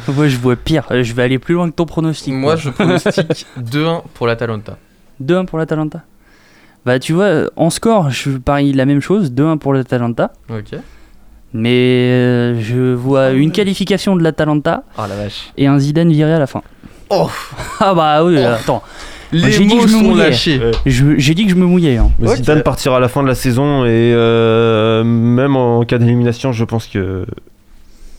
[0.16, 0.86] Moi, je vois pire.
[0.92, 2.34] Euh, Je vais aller plus loin que ton pronostic.
[2.34, 2.62] Moi, quoi.
[2.62, 4.78] je pronostique 2-1 pour l'Atalanta.
[5.24, 6.02] 2-1 pour l'Atalanta.
[6.86, 9.32] Bah, tu vois, euh, en score, je parie la même chose.
[9.32, 10.32] 2-1 pour l'Atalanta.
[10.50, 10.76] Ok.
[11.54, 11.70] Mais
[12.12, 15.52] euh, je vois une qualification de l'Atalanta Oh la vache.
[15.58, 16.62] et un Zidane viré à la fin.
[17.10, 17.30] Oh
[17.82, 18.46] Ah bah oui, Oh.
[18.48, 18.84] attends.
[19.32, 20.24] Les J'ai dit mots que je me sont mouillais.
[20.30, 20.60] lâchés.
[20.60, 20.72] Ouais.
[20.86, 21.98] Je- J'ai dit que je me mouillais.
[21.98, 22.12] hein.
[22.20, 22.36] mais Ok.
[22.38, 26.64] Zidane partira à la fin de la saison et euh, même en cas d'élimination, je
[26.66, 27.26] pense que.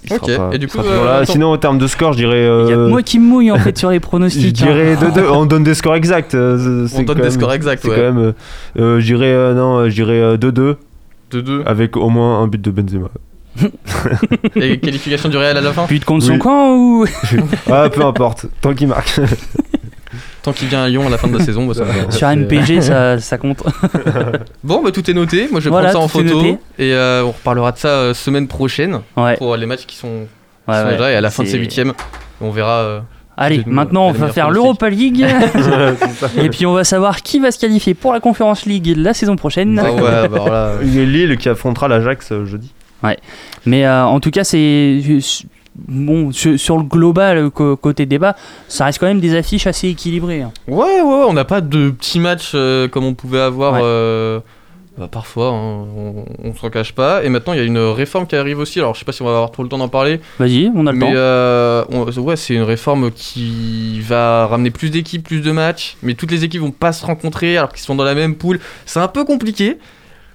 [0.04, 0.36] il Ok.
[0.36, 1.16] pas- Et du il coup, sera toujours euh, là.
[1.18, 1.32] attends.
[1.32, 2.40] Sinon, en termes de score, je dirais.
[2.40, 4.52] Il y a euh, que moi qui me mouille en fait sur les Je pronostics.
[4.54, 5.10] dirais hein.
[5.14, 5.24] 2-2.
[5.32, 6.34] On donne des scores exacts.
[6.34, 7.96] euh, c'est On donne quand des même- scores exacts, C'est ouais.
[7.96, 8.18] quand même.
[8.18, 8.32] euh,
[8.78, 10.76] euh, je dirais euh, non, euh, je dirais euh, 2-2
[11.32, 11.62] 2-2.
[11.66, 13.08] avec au moins un but de Benzema.
[14.56, 16.38] Et qualification du Real à la fin But contre son Oui.
[16.38, 17.04] camp ou?
[17.70, 19.20] Ah, peu importe, tant qu'il marque.
[20.42, 22.10] Tant qu'il vient à Lyon à la fin de la saison, bah, ça va.
[22.10, 23.62] sur MPG ça, ça compte.
[24.64, 25.48] Bon, bah tout est noté.
[25.50, 26.58] Moi, je vais Voilà, prendre ça en photo.
[26.78, 29.36] Et euh, on reparlera de ça euh, semaine prochaine Ouais.
[29.36, 30.26] pour les matchs qui sont,
[30.66, 30.92] qui Ouais, sont ouais.
[30.92, 31.12] déjà.
[31.12, 31.92] Et à la fin de ces huitièmes,
[32.40, 33.00] on verra euh,
[33.36, 35.24] Allez, maintenant on va faire l'Europa League.
[36.36, 39.36] Et puis on va savoir qui va se qualifier pour la Conference League la saison
[39.36, 39.80] prochaine.
[39.82, 42.72] Ah ouais, bah Lille qui affrontera l'Ajax jeudi.
[43.66, 45.00] Mais euh, en tout cas, c'est.
[45.74, 48.36] Bon, sur, sur le global, co- côté débat,
[48.68, 50.42] ça reste quand même des affiches assez équilibrées.
[50.42, 50.52] hein.
[50.68, 53.80] Ouais, ouais, ouais, on n'a pas de petits matchs euh, comme on pouvait avoir Ouais.
[53.82, 54.40] euh,
[54.98, 57.24] bah, parfois, hein, on, on s'en cache pas.
[57.24, 58.78] Et maintenant, il y a une réforme qui arrive aussi.
[58.80, 60.20] Alors, je sais pas si on va avoir trop le temps d'en parler.
[60.38, 61.12] Vas-y, on a le mais temps.
[61.16, 65.96] euh, on- ouais, c'est une réforme qui va ramener plus d'équipes, plus de matchs.
[66.02, 68.60] Mais toutes les équipes vont pas se rencontrer alors qu'ils sont dans la même poule.
[68.84, 69.78] C'est un peu compliqué.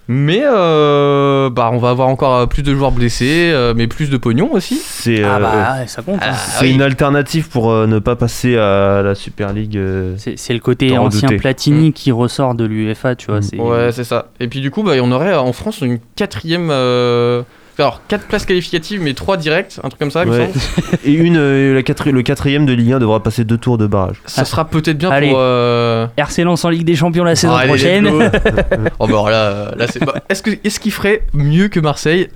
[0.10, 4.10] Mais euh, bah, on va avoir encore euh, plus de joueurs blessés, euh, mais plus
[4.10, 4.80] de pognon aussi.
[4.82, 6.20] C'est Ah euh, bah ouais, ça compte.
[6.22, 6.34] hein.
[6.34, 9.76] c'est une alternative pour euh, ne pas passer à la Super League.
[9.78, 10.14] euh.
[10.18, 11.40] C'est c'est le côté T'en ancien redoutais.
[11.42, 13.40] Platini qui ressort de l'UEFA, tu vois.
[13.40, 13.44] Mm.
[13.44, 14.28] c'est- Ouais, c'est ça.
[14.40, 16.70] Et puis du coup, bah, on aurait en France une quatrième.
[16.72, 17.42] euh,
[17.80, 20.48] Alors, quatre places qualificatives, mais trois directes, un truc comme ça, il me Ouais.
[20.52, 20.98] semble.
[21.06, 23.86] Et une, euh, la quatri- le quatrième de Ligue 1 devra passer deux tours de
[23.88, 24.16] barrage.
[24.26, 25.30] Ça sera peut-être bien Allez.
[25.30, 25.38] pour.
[25.40, 28.08] euh, RC Lens en Ligue des Champions la saison allez, let's prochaine.
[29.00, 30.04] oh, bah alors là, là c'est.
[30.04, 32.30] bah, est-ce que- est-ce qu'il ferait mieux que Marseille?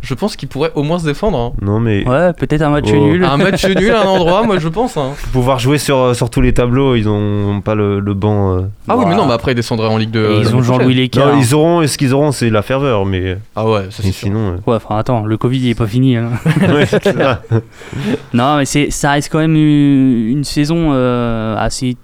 [0.00, 1.36] Je pense qu'il pourrait au moins se défendre.
[1.38, 1.52] hein.
[1.60, 2.96] Non mais Ouais, peut-être un match Oh.
[2.96, 3.24] nul.
[3.24, 4.96] Un match nul à un endroit, moi je pense.
[4.96, 5.10] hein.
[5.22, 8.56] pour pouvoir jouer sur, euh, sur tous les tableaux, ils ont pas le, le banc.
[8.56, 8.60] euh.
[8.86, 10.20] Ah oui, mais non, mais après ils descendraient en Ligue de.
[10.24, 10.94] Et ils l'année ont Jean-Louis.
[10.94, 11.34] Lécart.
[11.34, 14.02] Non, ils auront, ce qu'ils auront, c'est la ferveur, mais Ah ouais, ça mais c'est
[14.12, 14.28] sûr.
[14.28, 14.60] sinon.
[14.66, 16.16] Ouais, enfin attends, le Covid il est pas fini.
[16.16, 16.30] hein.
[16.62, 17.42] euh, ouais, c'est ça.
[18.32, 21.96] Non, mais c'est, ça reste quand même une, une saison euh, assez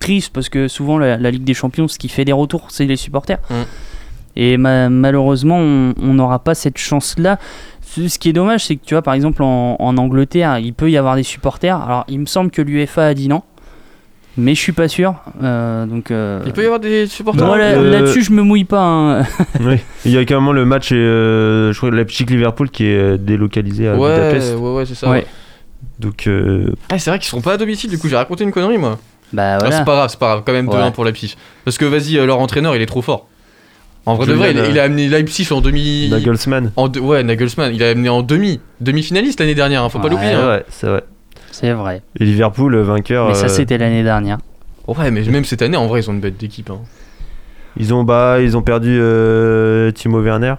[0.00, 2.84] triste parce que souvent la, la Ligue des Champions, ce qui fait des retours, c'est
[2.86, 3.38] les supporters.
[3.50, 3.54] Mm.
[4.36, 7.38] Et ma- malheureusement, on n'aura pas cette chance-là.
[7.82, 10.72] Ce ce qui est dommage, c'est que tu vois, par exemple, en, en Angleterre, il
[10.72, 11.76] peut y avoir des supporters.
[11.80, 13.42] Alors, il me semble que l'UEFA a dit non,
[14.38, 15.14] mais je suis pas sûr.
[15.42, 17.44] Euh, donc, euh, Il peut y avoir des supporters.
[17.46, 18.80] moi, Euh, là-dessus, je me mouille pas.
[18.82, 19.22] hein.
[19.60, 19.76] Oui.
[20.06, 24.14] Il y a carrément le match, euh, je crois, Leipzig-Liverpool qui est délocalisé à Ouais,
[24.14, 24.56] Budapest.
[24.56, 25.10] ouais, ouais, c'est ça.
[25.10, 25.26] Ouais.
[25.98, 28.52] Donc, euh, Ah, c'est vrai qu'ils seront pas à domicile, du coup j'ai raconté une
[28.52, 28.98] connerie moi.
[29.34, 29.76] bah Ah, voilà.
[29.76, 30.90] c'est pas grave, c'est pas grave, quand même 2-1 Ouais.
[30.92, 31.36] pour Leipzig.
[31.66, 33.26] Parce que vas-y, leur entraîneur il est trop fort.
[34.06, 36.08] En vrai de vrai, il, a- euh, il a amené Leipzig en demi.
[36.10, 36.72] Nagelsmann.
[36.76, 38.60] En ouais, Nagelsmann, il a amené en demi.
[38.80, 40.30] Demi-finaliste l'année dernière, hein, faut pas l'oublier.
[40.30, 40.48] Ouais, hein.
[40.48, 41.04] ouais, c'est vrai.
[41.52, 42.02] C'est vrai.
[42.18, 43.28] Et Liverpool, euh, vainqueur.
[43.28, 44.38] Mais ça, euh, c'était l'année dernière.
[44.88, 46.70] Ouais, mais même cette année, en vrai, ils ont une bête d'équipe.
[46.70, 46.80] hein.
[47.76, 50.54] Ils ont, bah, ils ont perdu euh, Timo Werner.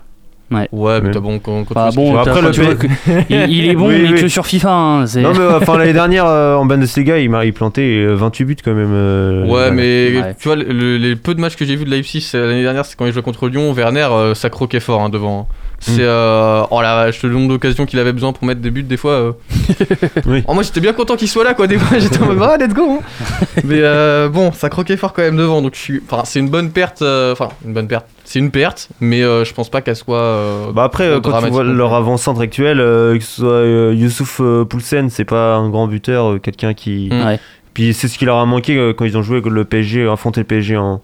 [0.54, 0.68] Ouais,
[1.02, 1.12] mais Ouais.
[1.12, 2.88] t'as bon quand, quand Bah tu- bon, après, le tu P- vois que-
[3.30, 4.22] il, il est bon, Oui, mais oui.
[4.22, 4.72] que sur FIFA.
[4.72, 7.82] hein, c'est- Non, mais euh, enfin, l'année dernière, euh, en Bundesliga, il m'a il plantait
[8.06, 8.92] euh, 28 buts quand même.
[8.92, 9.72] euh, Ouais, voilà.
[9.72, 10.36] mais Ouais.
[10.40, 12.86] tu vois, le- les peu de matchs que j'ai vu de Leipzig c'est- l'année dernière,
[12.86, 13.72] c'est quand il jouait contre Lyon.
[13.74, 15.48] Werner, euh, ça croquait fort hein, devant.
[15.80, 15.98] C'est Mm.
[16.02, 18.96] euh, oh la vache, le nombre d'occasions qu'il avait besoin pour mettre des buts des
[18.96, 19.12] fois.
[19.12, 19.32] euh.
[20.26, 20.42] Oui.
[20.48, 21.68] Oh, moi j'étais bien content qu'il soit là quoi.
[21.68, 23.00] Des fois j'étais en mode ah, let's go.
[23.02, 23.46] hein.
[23.66, 25.62] mais euh, bon, ça croquait fort quand même devant.
[25.62, 27.02] Donc je suis, enfin c'est une bonne perte.
[27.02, 28.06] euh, Enfin une bonne perte.
[28.34, 30.18] C'est une perte, mais euh, je pense pas qu'elle soit.
[30.18, 33.94] euh, Bah après, euh, quand tu vois leur avant-centre actuel, euh, que ce soit euh,
[33.96, 37.10] Youssouf euh, Poulsen, c'est pas un grand buteur, euh, quelqu'un qui.
[37.12, 37.26] Mm.
[37.28, 37.40] Ouais.
[37.76, 40.40] Puis c'est ce qui leur a manqué euh, quand ils ont joué le PSG, affronté
[40.40, 41.00] le PSG en,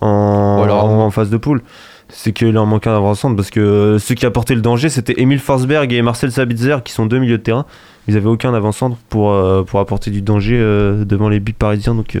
[0.00, 1.62] en, en, en phase de poule.
[2.08, 5.14] C'est qu'il leur manquait un avant-centre parce que euh, ceux qui apportaient le danger, c'était
[5.22, 7.66] Emile Forsberg et Marcel Sabitzer qui sont deux milieux de terrain.
[8.08, 11.94] Ils avaient aucun avant-centre pour, euh, pour apporter du danger euh, devant les buts parisiens.
[11.94, 12.20] Donc euh,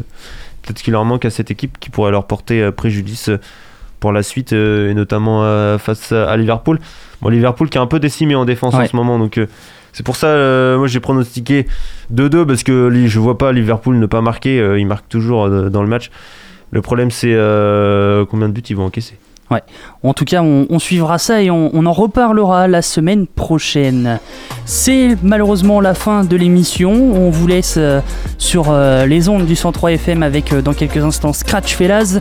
[0.62, 3.40] peut-être qu'il leur manque à cette équipe qui pourrait leur porter euh, préjudice euh,
[4.00, 6.78] pour la suite euh, et notamment euh, face à, Liverpool.
[7.20, 8.88] Bon, Liverpool qui est un peu décimé en défense en Ouais.
[8.88, 9.18] ce moment.
[9.18, 9.46] Donc euh,
[9.92, 10.28] c'est pour ça,
[10.76, 11.66] moi j'ai pronostiqué
[12.14, 14.56] 2-2 parce que je vois pas Liverpool ne pas marquer.
[14.78, 16.10] ils marquent toujours dans le match.
[16.70, 17.34] Le problème c'est
[18.30, 19.16] combien de buts ils vont encaisser.
[20.02, 24.20] En tout cas, on, on suivra ça et on, on en reparlera la semaine prochaine.
[24.64, 26.92] C'est malheureusement la fin de l'émission.
[26.92, 28.00] On vous laisse euh,
[28.36, 32.20] sur euh, les ondes du 103 FM avec euh, dans quelques instants Scratch Fellas.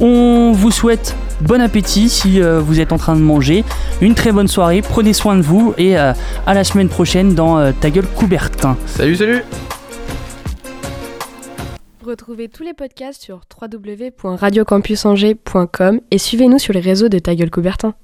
[0.00, 3.64] On vous souhaite bon appétit si euh, vous êtes en train de manger.
[4.00, 4.80] Une très bonne soirée.
[4.80, 6.12] Prenez soin de vous et euh,
[6.46, 8.76] à la semaine prochaine dans euh, Ta gueule Coubertin.
[8.86, 9.42] Salut, salut.
[12.04, 17.94] Retrouvez tous les podcasts sur www.radiocampusangers.com et suivez-nous sur les réseaux de Ta gueule Coubertin.